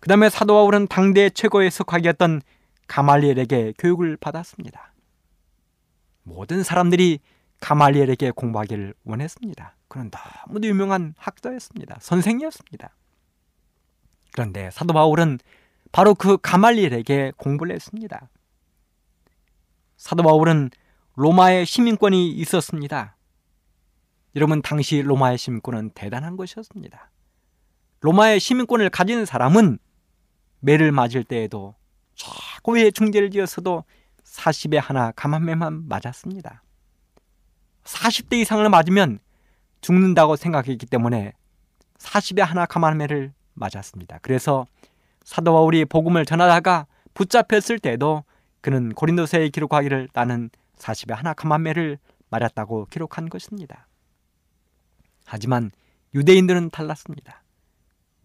그 0.00 0.08
다음에 0.08 0.30
사도 0.30 0.54
바울은 0.54 0.86
당대 0.88 1.28
최고의 1.30 1.70
석학이었던 1.70 2.42
가말리엘에게 2.86 3.74
교육을 3.78 4.16
받았습니다. 4.16 4.92
모든 6.28 6.62
사람들이 6.62 7.20
가말리엘에게 7.60 8.30
공부하기를 8.32 8.94
원했습니다. 9.04 9.74
그는 9.88 10.10
너무도 10.46 10.68
유명한 10.68 11.14
학자였습니다. 11.16 11.98
선생이었습니다. 12.00 12.94
그런데 14.32 14.70
사도 14.70 14.92
바울은 14.92 15.38
바로 15.90 16.14
그 16.14 16.36
가말리엘에게 16.36 17.32
공부를 17.36 17.74
했습니다. 17.74 18.28
사도 19.96 20.22
바울은 20.22 20.70
로마의 21.16 21.66
시민권이 21.66 22.30
있었습니다. 22.30 23.16
여러분 24.36 24.62
당시 24.62 25.02
로마의 25.02 25.38
시민권은 25.38 25.90
대단한 25.94 26.36
것이었습니다. 26.36 27.10
로마의 28.00 28.38
시민권을 28.38 28.90
가진 28.90 29.24
사람은 29.24 29.78
매를 30.60 30.92
맞을 30.92 31.24
때에도 31.24 31.74
최고의 32.14 32.92
중재를 32.92 33.30
지었어도 33.30 33.84
40에 34.38 34.80
하나 34.80 35.10
감한매만 35.12 35.88
맞았습니다. 35.88 36.62
40대 37.84 38.34
이상을 38.34 38.68
맞으면 38.68 39.18
죽는다고 39.80 40.36
생각했기 40.36 40.86
때문에 40.86 41.32
40에 41.98 42.40
하나 42.40 42.64
감한매를 42.64 43.32
맞았습니다. 43.54 44.18
그래서 44.22 44.66
사도 45.24 45.52
바울이 45.52 45.84
복음을 45.84 46.24
전하다가 46.24 46.86
붙잡혔을 47.14 47.80
때도 47.80 48.24
그는 48.60 48.92
고린도서에 48.94 49.48
기록하기를 49.48 50.08
나는 50.12 50.50
40에 50.76 51.14
하나 51.14 51.34
감한매를 51.34 51.98
맞았다고 52.30 52.86
기록한 52.90 53.28
것입니다. 53.28 53.88
하지만 55.24 55.70
유대인들은 56.14 56.70
달랐습니다. 56.70 57.42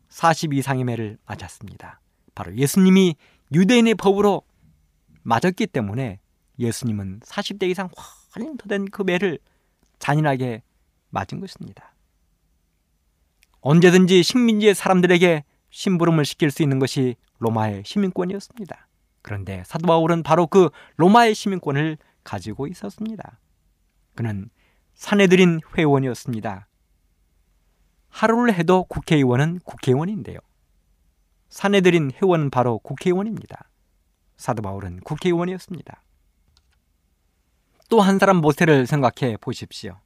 40 0.09 0.53
이상의 0.53 0.83
매를 0.83 1.17
맞았습니다. 1.25 1.99
바로 2.35 2.55
예수님이 2.55 3.15
유대인의 3.51 3.95
법으로 3.95 4.43
맞았기 5.23 5.67
때문에 5.67 6.19
예수님은 6.59 7.21
40대 7.21 7.69
이상 7.69 7.89
훨씬 8.35 8.57
더된그 8.57 9.03
매를 9.03 9.39
잔인하게 9.99 10.61
맞은 11.09 11.39
것입니다. 11.39 11.93
언제든지 13.61 14.23
식민지의 14.23 14.75
사람들에게 14.75 15.43
심부름을 15.69 16.25
시킬 16.25 16.51
수 16.51 16.61
있는 16.61 16.79
것이 16.79 17.15
로마의 17.39 17.83
시민권이었습니다. 17.85 18.87
그런데 19.21 19.63
사도 19.65 19.87
바울은 19.87 20.21
바로 20.21 20.47
그 20.47 20.69
로마의 20.97 21.33
시민권을 21.33 21.97
가지고 22.23 22.67
있었습니다. 22.67 23.39
그는 24.15 24.49
사내들인 24.93 25.61
회원이었습니다. 25.77 26.67
하루를 28.09 28.53
해도 28.53 28.83
국회의원은 28.83 29.59
국회의원인데요. 29.63 30.37
사내들인 31.49 32.11
회원은 32.11 32.49
바로 32.49 32.79
국회의원입니다. 32.79 33.69
사도 34.37 34.61
바울은 34.61 34.99
국회의원이었습니다. 35.01 36.01
또 37.89 38.01
한 38.01 38.17
사람 38.17 38.37
모세를 38.37 38.87
생각해 38.87 39.37
보십시오. 39.37 39.99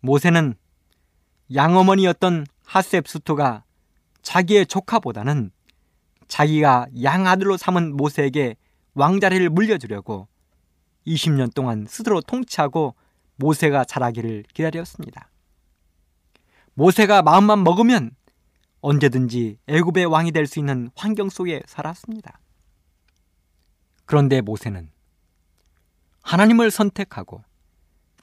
모세는 0.00 0.54
양어머니였던 1.54 2.46
하셉수토가 2.64 3.64
자기의 4.22 4.66
조카보다는 4.66 5.50
자기가 6.28 6.86
양아들로 7.02 7.56
삼은 7.56 7.96
모세에게 7.96 8.56
왕자리를 8.94 9.48
물려주려고 9.50 10.28
20년 11.06 11.52
동안 11.54 11.86
스스로 11.88 12.20
통치하고 12.20 12.94
모세가 13.36 13.84
자라기를 13.84 14.44
기다렸습니다. 14.52 15.30
모세가 16.74 17.22
마음만 17.22 17.64
먹으면 17.64 18.12
언제든지 18.80 19.58
애굽의 19.66 20.06
왕이 20.06 20.32
될 20.32 20.46
수 20.46 20.58
있는 20.58 20.90
환경 20.96 21.28
속에 21.28 21.62
살았습니다. 21.66 22.40
그런데 24.10 24.40
모세는 24.40 24.90
하나님을 26.22 26.72
선택하고 26.72 27.44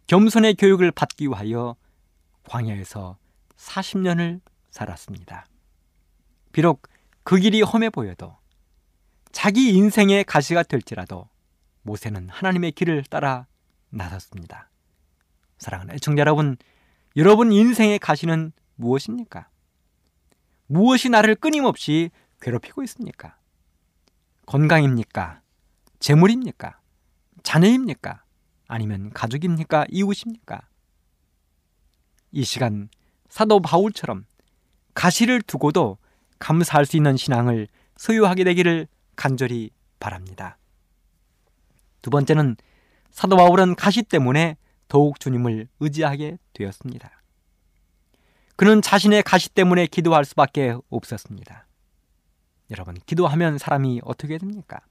겸손의 0.08 0.56
교육을 0.56 0.92
받기 0.92 1.28
위하여 1.28 1.78
광야에서 2.44 3.18
40년을 3.56 4.42
살았습니다. 4.70 5.46
비록 6.52 6.90
그 7.24 7.38
길이 7.38 7.62
험해 7.62 7.90
보여도 7.90 8.36
자기 9.32 9.74
인생의 9.76 10.26
가시가 10.26 10.64
될지라도 10.64 11.30
모세는 11.84 12.28
하나님의 12.28 12.74
길을 12.74 13.06
따라 13.06 13.48
나섰습니다. 13.90 14.70
사랑하는 15.58 15.96
애청자 15.96 16.20
여러분, 16.20 16.58
여러분 17.16 17.54
인생의 17.54 18.00
가시는 18.00 18.52
무엇입니까? 18.76 19.48
무엇이 20.66 21.08
나를 21.08 21.36
끊임없이 21.36 22.10
괴롭히고 22.42 22.84
있습니까? 22.84 23.38
건강입니까? 24.48 25.47
재물입니까? 26.00 26.80
자녀입니까? 27.44 28.24
아니면 28.68 29.12
가족입니까? 29.12 29.86
이웃입니까? 29.90 30.62
이 32.32 32.44
시간 32.44 32.90
사도 33.30 33.60
바울처럼 33.62 34.26
가시를 34.94 35.42
두고도 35.42 35.98
감사할 36.40 36.86
수 36.86 36.98
있는 36.98 37.18
신앙을 37.18 37.68
소유하게 37.98 38.44
되기를 38.44 38.88
간절히 39.16 39.72
바랍니다. 40.00 40.58
두 42.02 42.10
번째는 42.10 42.56
사도 43.12 43.36
바울은 43.36 43.76
가시 43.76 44.04
때문에 44.04 44.58
더욱 44.88 45.20
주님을 45.20 45.68
의지하게 45.80 46.38
되었습니다. 46.54 47.12
그는 48.56 48.82
자신의 48.82 49.24
가시 49.24 49.50
때문에 49.50 49.88
기도할 49.88 50.26
수밖에 50.26 50.76
없었습니다. 50.90 51.68
여러분, 52.72 52.96
기도하면 53.06 53.58
사람이 53.58 54.02
어떻게 54.04 54.38
됩니까? 54.38 54.82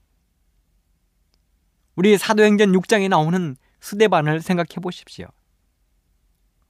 우리 1.97 2.15
사도행전 2.15 2.73
6장에 2.73 3.09
나오는 3.09 3.57
스데반을 3.81 4.41
생각해 4.41 4.75
보십시오. 4.83 5.27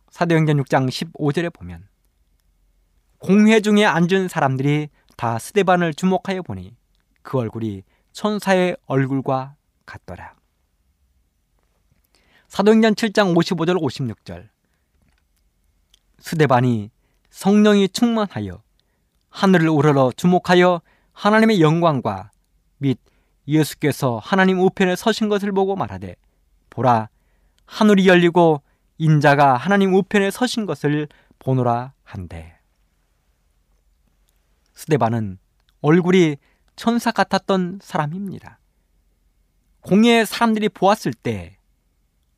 사도행전 0.10 0.56
6장 0.64 0.88
15절에 0.88 1.52
보면 1.52 1.86
공회 3.18 3.60
중에 3.60 3.84
앉은 3.84 4.30
사람들이 4.30 4.88
다 5.18 5.38
스데반을 5.38 5.94
주목하여 5.96 6.44
보니 6.44 6.78
그 7.24 7.38
얼굴이 7.40 7.84
천사의 8.14 8.78
얼굴과 8.86 9.58
같더라. 9.86 10.34
사도행전 12.48 12.96
7장 12.96 13.36
55절 13.36 13.82
56절 13.82 14.48
스데반이 16.20 16.90
성령이 17.32 17.90
충만하여 17.90 18.64
하늘을 19.28 19.68
우러러 19.68 20.14
주목하여 20.16 20.82
하나님의 21.12 21.60
영광과 21.60 22.32
및 22.78 22.98
예수께서 23.48 24.20
하나님 24.24 24.60
우편에 24.60 24.96
서신 24.96 25.30
것을 25.30 25.52
보고 25.52 25.76
말하되 25.76 26.16
보라 26.70 27.10
하늘이 27.66 28.08
열리고 28.08 28.62
인자가 28.98 29.56
하나님 29.56 29.94
우편에 29.94 30.32
서신 30.32 30.66
것을 30.66 31.08
보노라 31.40 31.94
한대. 32.04 32.58
스데반은 34.74 35.38
얼굴이 35.82 36.38
천사 36.76 37.12
같았던 37.12 37.80
사람입니다. 37.82 38.60
공예 39.82 40.26
사람들이 40.26 40.70
보았을 40.70 41.14
때 41.14 41.58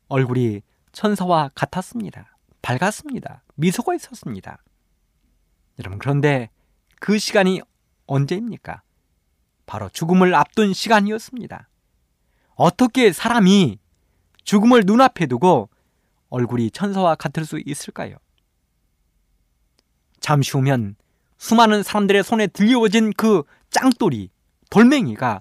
얼굴이 0.08 0.62
천사와 0.92 1.50
같았습니다. 1.54 2.36
밝았습니다. 2.62 3.42
미소가 3.54 3.94
있었습니다. 3.94 4.62
여러분, 5.78 5.98
그런데 5.98 6.50
그 7.00 7.18
시간이 7.18 7.60
언제입니까? 8.06 8.82
바로 9.70 9.88
죽음을 9.88 10.34
앞둔 10.34 10.72
시간이었습니다. 10.72 11.68
어떻게 12.56 13.12
사람이 13.12 13.78
죽음을 14.42 14.82
눈앞에 14.84 15.26
두고 15.26 15.70
얼굴이 16.28 16.72
천사와 16.72 17.14
같을 17.14 17.44
수 17.44 17.60
있을까요? 17.64 18.16
잠시 20.18 20.50
후면 20.50 20.96
수많은 21.38 21.84
사람들의 21.84 22.24
손에 22.24 22.48
들려워진 22.48 23.12
그 23.12 23.44
짱돌이, 23.70 24.30
돌멩이가 24.70 25.40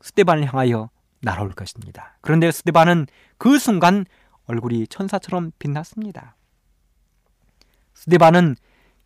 스테반을 0.00 0.46
향하여 0.46 0.88
날아올 1.22 1.50
것입니다. 1.50 2.18
그런데 2.20 2.52
스테반은 2.52 3.08
그 3.36 3.58
순간 3.58 4.06
얼굴이 4.44 4.86
천사처럼 4.86 5.50
빛났습니다. 5.58 6.36
스테반은 7.94 8.54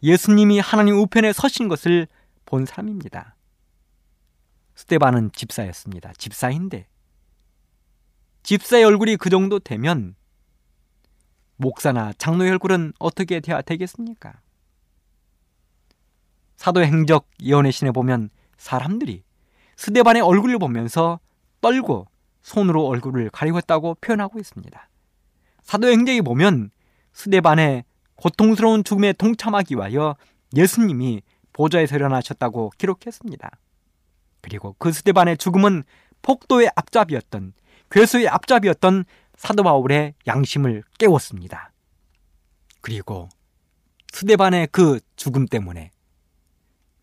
예수님이 0.02 0.58
하나님 0.60 0.96
우편에 0.96 1.32
서신 1.32 1.68
것을 1.68 2.08
본 2.44 2.66
사람입니다. 2.66 3.36
스테반은 4.80 5.30
집사였습니다. 5.32 6.14
집사인데 6.16 6.86
집사의 8.42 8.84
얼굴이 8.84 9.18
그 9.18 9.28
정도 9.28 9.58
되면 9.58 10.14
목사나 11.56 12.14
장로의 12.14 12.52
얼굴은 12.52 12.94
어떻게 12.98 13.40
돼야 13.40 13.60
되겠습니까? 13.60 14.40
사도행적 16.56 17.28
예언의 17.42 17.72
신에 17.72 17.90
보면 17.90 18.30
사람들이 18.56 19.22
스데반의 19.76 20.22
얼굴을 20.22 20.58
보면서 20.58 21.20
떨고 21.60 22.06
손으로 22.40 22.86
얼굴을 22.86 23.28
가리웠다고 23.28 23.98
표현하고 24.00 24.38
있습니다. 24.38 24.88
사도행적에 25.62 26.22
보면 26.22 26.70
스데반의 27.12 27.84
고통스러운 28.14 28.82
죽음에 28.82 29.12
동참하기 29.12 29.74
위하여 29.74 30.16
예수님이 30.56 31.20
보좌에서 31.52 31.96
일어나셨다고 31.96 32.70
기록했습니다. 32.78 33.50
그리고 34.40 34.74
그 34.78 34.92
스데반의 34.92 35.38
죽음은 35.38 35.84
폭도의 36.22 36.70
앞잡이였던 36.74 37.52
괴수의 37.90 38.28
앞잡이였던 38.28 39.04
사도 39.36 39.62
바울의 39.62 40.14
양심을 40.26 40.82
깨웠습니다. 40.98 41.72
그리고 42.80 43.28
스데반의 44.12 44.68
그 44.70 45.00
죽음 45.16 45.46
때문에 45.46 45.90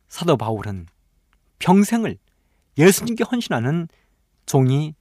사도 0.08 0.38
바울은 0.38 0.88
평생을 1.60 2.18
예수님께 2.78 3.24
헌신하는 3.24 3.88
종이 4.46 4.96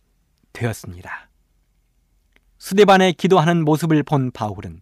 되었습니다. 0.53 1.29
수데반에 2.59 3.13
기도하는 3.13 3.65
모습을 3.65 4.03
본 4.03 4.31
바울은 4.31 4.81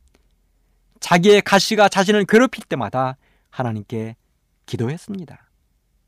자기의 1.00 1.42
가시가 1.42 1.88
자신을 1.88 2.24
괴롭힐 2.24 2.64
때마다 2.64 3.16
하나님께 3.50 4.16
기도했습니다. 4.66 5.50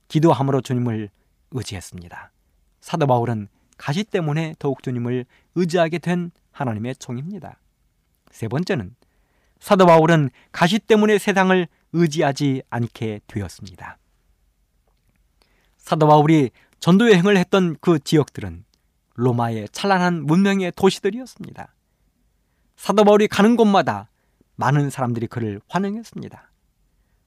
기도함으로 0.09 0.61
주님을 0.61 1.11
의지했습니다. 1.51 2.33
사도 2.81 3.07
바울은 3.07 3.49
가시 3.77 4.05
때문에 4.05 4.55
더욱 4.59 4.83
주님을 4.83 5.27
의지하게 5.55 5.99
된 5.99 6.31
하나님의 6.53 6.97
종입니다. 6.97 7.59
세 8.31 8.49
번째는 8.49 8.95
사도 9.61 9.87
바울은 9.87 10.31
가시 10.53 10.79
때문에 10.79 11.19
세상을 11.19 11.67
의지하지 11.93 12.63
않게 12.71 13.21
되었습니다. 13.27 13.99
사도 15.79 16.07
바울이 16.07 16.51
전도 16.81 17.11
여행을 17.11 17.37
했던 17.37 17.77
그 17.81 17.99
지역들은 17.99 18.65
로마의 19.15 19.69
찬란한 19.73 20.25
문명의 20.25 20.73
도시들이었습니다. 20.77 21.75
사도 22.77 23.05
바울이 23.05 23.29
가는 23.29 23.57
곳마다 23.57 24.11
많은 24.57 24.91
사람들이 24.91 25.27
그를 25.27 25.61
환영했습니다. 25.69 26.51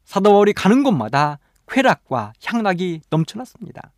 사도 0.06 0.32
바울이 0.32 0.54
가는 0.54 0.84
곳마다 0.84 1.40
쾌락과 1.68 2.34
향락이 2.44 3.02
넘쳐났습니다. 3.10 3.92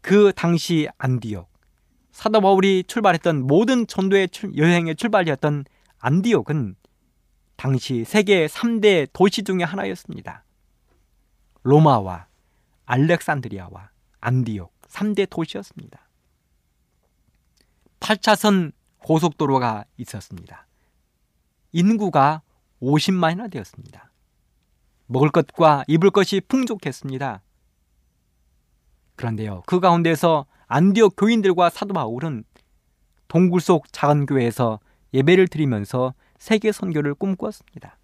그 0.00 0.32
당시 0.34 0.88
안디옥, 0.98 1.50
사도 2.12 2.40
바울이 2.40 2.84
출발했던 2.86 3.46
모든 3.46 3.86
전도의 3.86 4.28
여행의 4.56 4.96
출발이었던 4.96 5.64
안디옥은 5.98 6.76
당시 7.56 8.04
세계 8.04 8.46
3대 8.46 9.08
도시 9.12 9.42
중의 9.42 9.66
하나였습니다. 9.66 10.44
로마와 11.62 12.26
알렉산드리아와 12.86 13.90
안디옥 14.20 14.72
3대 14.88 15.28
도시였습니다. 15.28 16.08
8차선 18.00 18.72
고속도로가 18.98 19.84
있었습니다. 19.98 20.66
인구가 21.72 22.42
50만이나 22.82 23.50
되었습니다. 23.50 24.10
먹을 25.06 25.30
것과 25.30 25.84
입을 25.86 26.10
것이 26.10 26.40
풍족했습니다. 26.40 27.42
그런데요, 29.20 29.62
그 29.66 29.80
가운데서 29.80 30.46
안디옥 30.66 31.14
교인들과 31.14 31.68
사도 31.68 31.92
바울은 31.92 32.42
동굴 33.28 33.60
속 33.60 33.92
작은 33.92 34.24
교회에서 34.24 34.80
예배를 35.12 35.46
드리면서 35.46 36.14
세계 36.38 36.72
선교를 36.72 37.14
꿈꾸었습니다. 37.14 37.98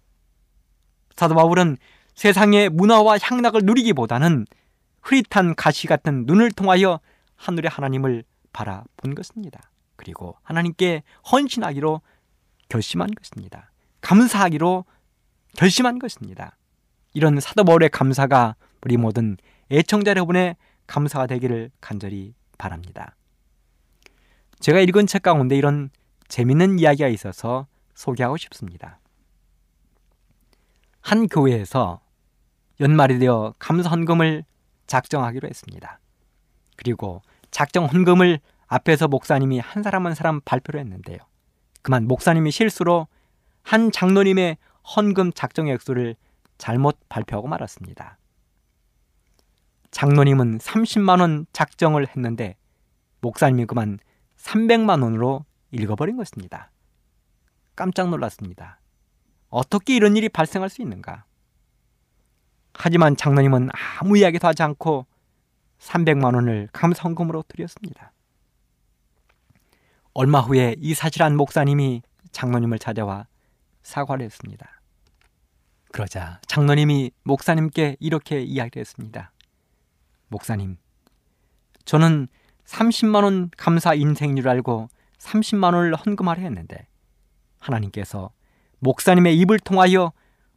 사도 1.15 1.33
바울은 1.33 1.77
세상의 2.13 2.69
문화와 2.69 3.17
향락을 3.19 3.61
누리기보다는 3.63 4.45
흐릿한 5.01 5.55
가시 5.55 5.87
같은 5.87 6.25
눈을 6.27 6.51
통하여 6.51 6.99
하늘의 7.35 7.71
하나님을 7.71 8.23
바라본 8.53 9.15
것입니다. 9.15 9.71
그리고 9.95 10.35
하나님께 10.43 11.01
헌신하기로 11.31 12.01
결심한 12.69 13.09
것입니다. 13.09 13.71
감사하기로 14.01 14.85
결심한 15.57 15.97
것입니다. 15.97 16.57
이런 17.13 17.39
사도 17.39 17.63
바울의 17.63 17.89
감사가 17.89 18.55
우리 18.83 18.97
모든 18.97 19.37
애청자 19.71 20.11
여러분의 20.11 20.55
감사가 20.87 21.27
되기를 21.27 21.71
간절히 21.81 22.33
바랍니다. 22.57 23.15
제가 24.59 24.79
읽은 24.79 25.05
책 25.05 25.21
가운데 25.21 25.55
이런 25.55 25.89
재밌는 26.27 26.79
이야기가 26.79 27.07
있어서 27.09 27.67
소개하고 27.93 28.37
싶습니다. 28.37 28.99
한 31.01 31.27
교회에서 31.27 32.01
연말이 32.79 33.19
되어 33.19 33.53
감사 33.59 33.89
헌금을 33.89 34.43
작정하기로 34.87 35.47
했습니다. 35.47 35.99
그리고 36.75 37.21
작정 37.51 37.85
헌금을 37.85 38.39
앞에서 38.67 39.07
목사님이 39.07 39.59
한 39.59 39.83
사람 39.83 40.05
한 40.05 40.15
사람 40.15 40.41
발표를 40.41 40.79
했는데요. 40.81 41.17
그만 41.81 42.07
목사님이 42.07 42.51
실수로 42.51 43.07
한 43.63 43.91
장로님의 43.91 44.57
헌금 44.95 45.33
작정 45.33 45.67
액수를 45.67 46.15
잘못 46.57 46.97
발표하고 47.09 47.47
말았습니다. 47.47 48.17
장로님은 49.91 50.59
30만 50.59 51.21
원 51.21 51.45
작정을 51.53 52.07
했는데 52.07 52.55
목사님이 53.21 53.65
그만 53.65 53.99
300만 54.37 55.03
원으로 55.03 55.45
읽어버린 55.71 56.17
것입니다. 56.17 56.71
깜짝 57.75 58.09
놀랐습니다. 58.09 58.79
어떻게 59.49 59.95
이런 59.95 60.15
일이 60.17 60.29
발생할 60.29 60.69
수 60.69 60.81
있는가? 60.81 61.25
하지만 62.73 63.15
장로님은 63.15 63.69
아무 63.99 64.17
이야기도 64.17 64.47
하지 64.47 64.63
않고 64.63 65.07
300만 65.79 66.35
원을 66.35 66.69
감성금으로 66.73 67.43
드렸습니다. 67.47 68.11
얼마 70.13 70.39
후에 70.39 70.75
이 70.79 70.93
사실한 70.93 71.37
목사님이 71.37 72.01
장로님을 72.31 72.79
찾아와 72.79 73.27
사과를 73.83 74.25
했습니다. 74.25 74.81
그러자 75.91 76.41
장로님이 76.47 77.11
목사님께 77.23 77.97
이렇게 77.99 78.41
이야기를 78.41 78.79
했습니다. 78.79 79.31
목사님, 80.27 80.77
저는 81.85 82.27
30만 82.65 83.23
원 83.23 83.49
감사 83.55 83.93
인생률 83.93 84.47
알고 84.47 84.89
30만 85.19 85.73
원을 85.73 85.95
헌금하려 85.95 86.41
했는데 86.41 86.87
하나님께서 87.59 88.31
목사님의 88.79 89.37
입을 89.39 89.59
통하여 89.59 90.11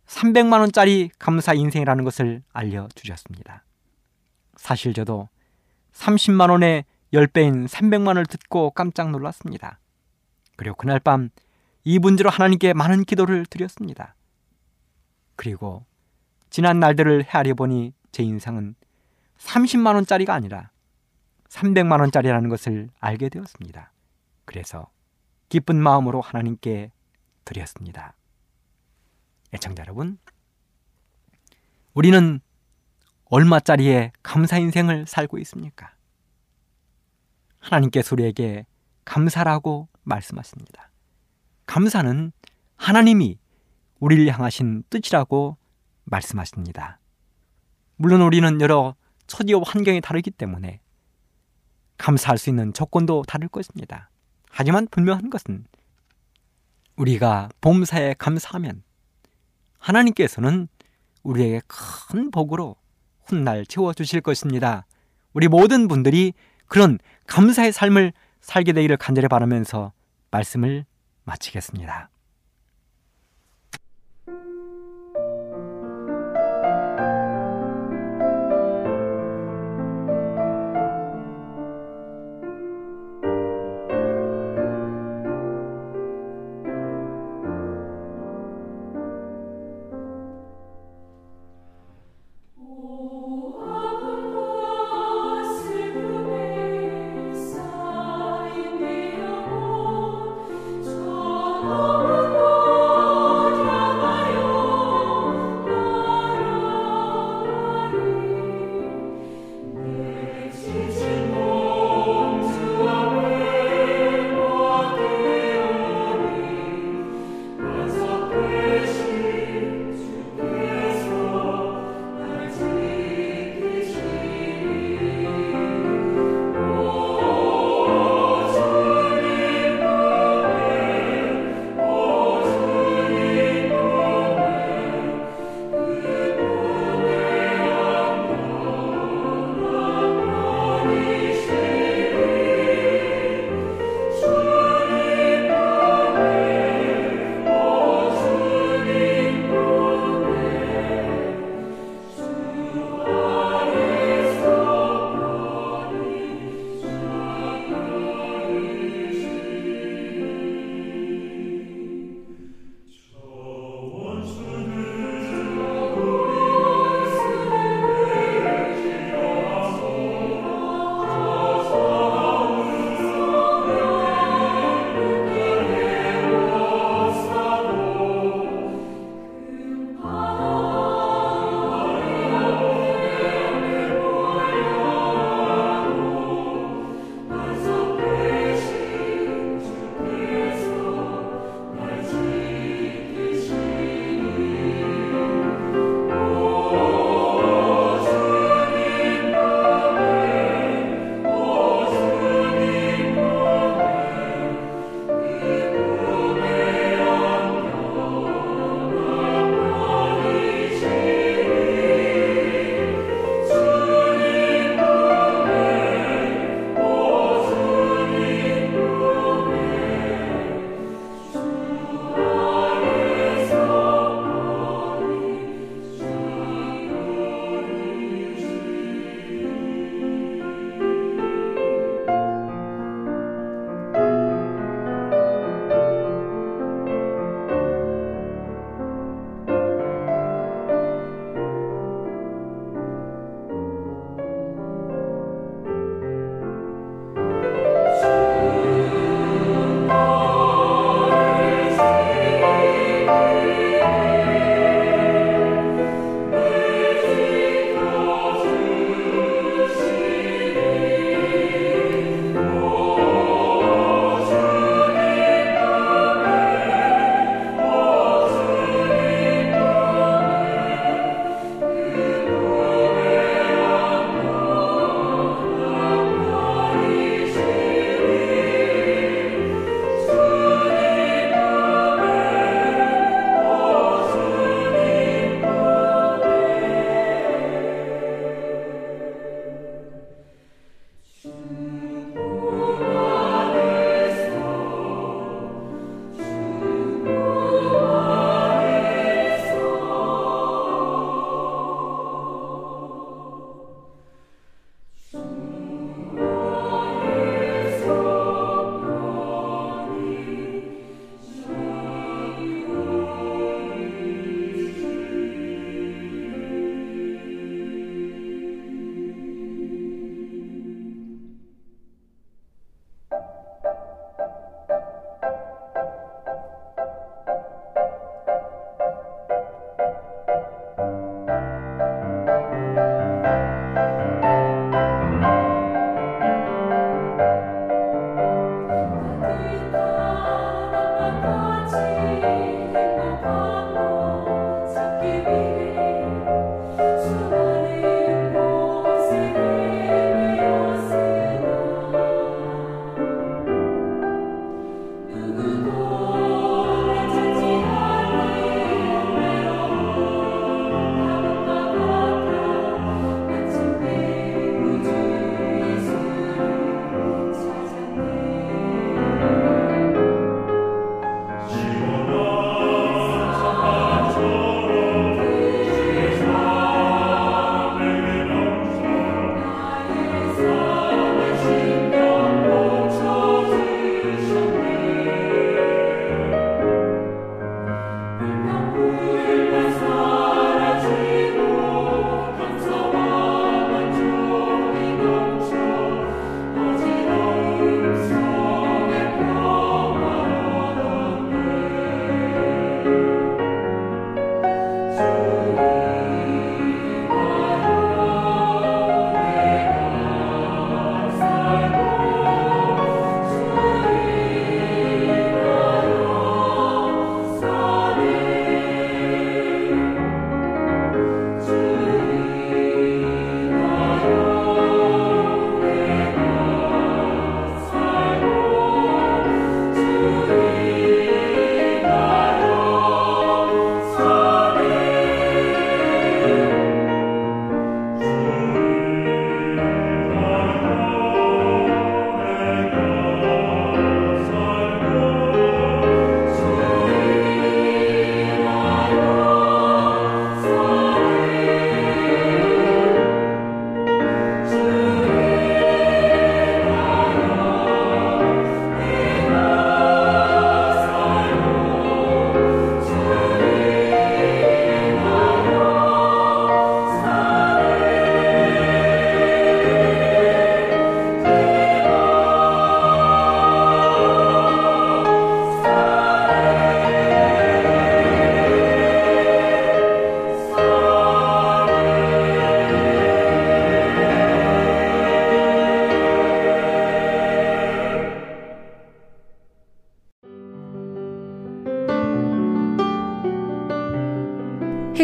300만 0.06 0.60
원짜리 0.60 1.10
감사 1.18 1.54
인생이라는 1.54 2.04
것을 2.04 2.42
알려 2.52 2.88
주셨습니다. 2.94 3.64
사실 4.56 4.92
저도 4.92 5.28
30만 5.92 6.50
원의 6.50 6.84
10배인 7.14 7.68
300만 7.68 8.08
원을 8.08 8.26
듣고 8.26 8.72
깜짝 8.72 9.10
놀랐습니다. 9.10 9.78
그리고 10.56 10.76
그날 10.76 10.98
밤 11.00 11.30
이 11.84 11.98
문제로 11.98 12.28
하나님께 12.28 12.74
많은 12.74 13.04
기도를 13.04 13.46
드렸습니다. 13.46 14.14
그리고 15.36 15.86
지난 16.50 16.78
날들을 16.78 17.24
헤아려 17.24 17.54
보니 17.54 17.94
제 18.12 18.22
인상은 18.22 18.74
30만 19.40 19.94
원짜리가 19.94 20.34
아니라 20.34 20.70
300만 21.48 22.00
원짜리라는 22.00 22.48
것을 22.48 22.90
알게 23.00 23.28
되었습니다. 23.28 23.92
그래서 24.44 24.90
기쁜 25.48 25.82
마음으로 25.82 26.20
하나님께 26.20 26.92
드렸습니다. 27.44 28.14
애청자 29.52 29.82
여러분, 29.82 30.18
우리는 31.94 32.40
얼마짜리의 33.24 34.12
감사 34.22 34.58
인생을 34.58 35.06
살고 35.06 35.38
있습니까? 35.38 35.92
하나님께서 37.58 38.14
우리에게 38.14 38.66
감사라고 39.04 39.88
말씀하십니다. 40.02 40.90
감사는 41.66 42.32
하나님이 42.76 43.38
우리를 43.98 44.32
향하신 44.32 44.84
뜻이라고 44.88 45.56
말씀하십니다. 46.04 47.00
물론 47.96 48.22
우리는 48.22 48.60
여러 48.60 48.94
처지와 49.30 49.62
환경이 49.64 50.00
다르기 50.00 50.30
때문에 50.30 50.80
감사할 51.98 52.36
수 52.36 52.50
있는 52.50 52.72
조건도 52.72 53.22
다를 53.26 53.48
것입니다. 53.48 54.10
하지만 54.50 54.88
분명한 54.90 55.30
것은 55.30 55.64
우리가 56.96 57.48
봄사에 57.60 58.14
감사하면 58.18 58.82
하나님께서는 59.78 60.68
우리에게 61.22 61.62
큰 61.66 62.30
복으로 62.30 62.76
훗날 63.24 63.64
채워주실 63.64 64.20
것입니다. 64.20 64.86
우리 65.32 65.46
모든 65.46 65.86
분들이 65.86 66.32
그런 66.66 66.98
감사의 67.26 67.72
삶을 67.72 68.12
살게 68.40 68.72
되기를 68.72 68.96
간절히 68.96 69.28
바라면서 69.28 69.92
말씀을 70.30 70.84
마치겠습니다. 71.24 72.10